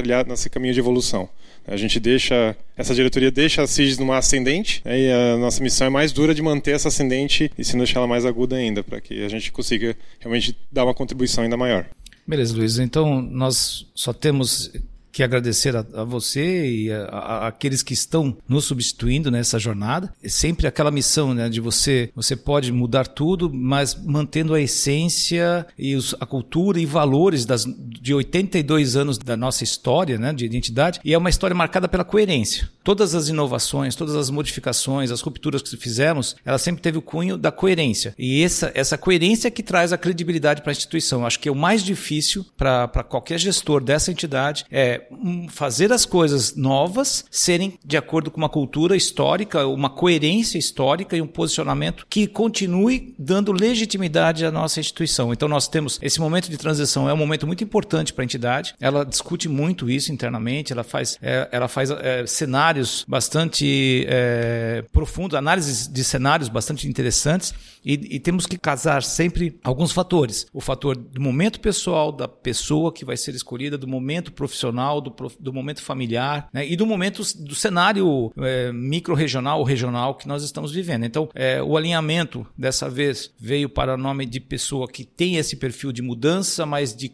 [0.51, 1.29] caminho de evolução.
[1.67, 5.87] A gente deixa, essa diretoria deixa a CIGES numa ascendente né, e a nossa missão
[5.87, 9.01] é mais dura de manter essa ascendente e se deixar ela mais aguda ainda, para
[9.01, 11.87] que a gente consiga realmente dar uma contribuição ainda maior.
[12.27, 12.79] Beleza, Luiz.
[12.79, 14.71] Então nós só temos
[15.17, 20.13] que agradecer a, a você e a, a, aqueles que estão nos substituindo nessa jornada.
[20.23, 25.67] É sempre aquela missão né, de você, você pode mudar tudo, mas mantendo a essência
[25.79, 30.45] e os, a cultura e valores das, de 82 anos da nossa história né, de
[30.45, 31.01] identidade.
[31.03, 32.69] E é uma história marcada pela coerência.
[32.85, 37.39] Todas as inovações, todas as modificações, as rupturas que fizemos, ela sempre teve o cunho
[37.39, 38.15] da coerência.
[38.19, 41.25] E essa, essa coerência que traz a credibilidade para a instituição.
[41.25, 45.06] Acho que é o mais difícil para qualquer gestor dessa entidade é
[45.51, 51.23] fazer as coisas novas serem de acordo com uma cultura histórica, uma coerência histórica e
[51.23, 55.33] um posicionamento que continue dando legitimidade à nossa instituição.
[55.33, 58.75] Então nós temos esse momento de transição é um momento muito importante para a entidade.
[58.81, 60.73] Ela discute muito isso internamente.
[60.73, 67.55] Ela faz, é, ela faz é, cenários bastante é, profundos, análises de cenários bastante interessantes
[67.85, 70.47] e, e temos que casar sempre alguns fatores.
[70.53, 75.15] O fator do momento pessoal da pessoa que vai ser escolhida, do momento profissional, do,
[75.39, 80.43] do momento familiar né, e do momento do cenário é, micro-regional ou regional que nós
[80.43, 81.05] estamos vivendo.
[81.05, 85.57] Então, é, o alinhamento dessa vez veio para o nome de pessoa que tem esse
[85.57, 87.09] perfil de mudança, mas de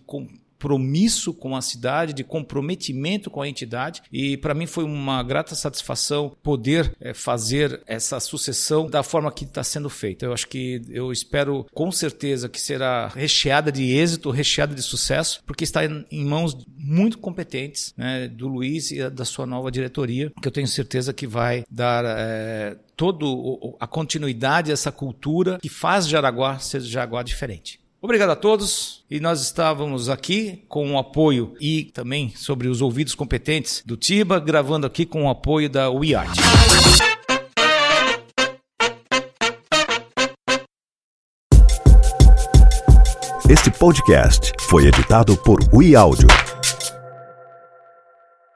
[0.63, 4.03] compromisso com a cidade, de comprometimento com a entidade.
[4.13, 9.45] E para mim foi uma grata satisfação poder é, fazer essa sucessão da forma que
[9.45, 10.25] está sendo feita.
[10.25, 15.43] Eu acho que eu espero com certeza que será recheada de êxito, recheada de sucesso,
[15.45, 20.47] porque está em, mãos muito competentes né, do Luiz e da sua nova diretoria, que
[20.47, 23.27] eu tenho certeza que vai dar é, toda
[23.81, 27.82] a continuidade essa cultura que faz Jaraguá ser Jaraguá diferente.
[28.03, 29.05] Obrigado a todos.
[29.09, 34.41] E nós estávamos aqui com o apoio e também sobre os ouvidos competentes do Tiba,
[34.41, 36.37] gravando aqui com o apoio da WeArt.
[43.49, 46.27] Este podcast foi editado por WeAudio.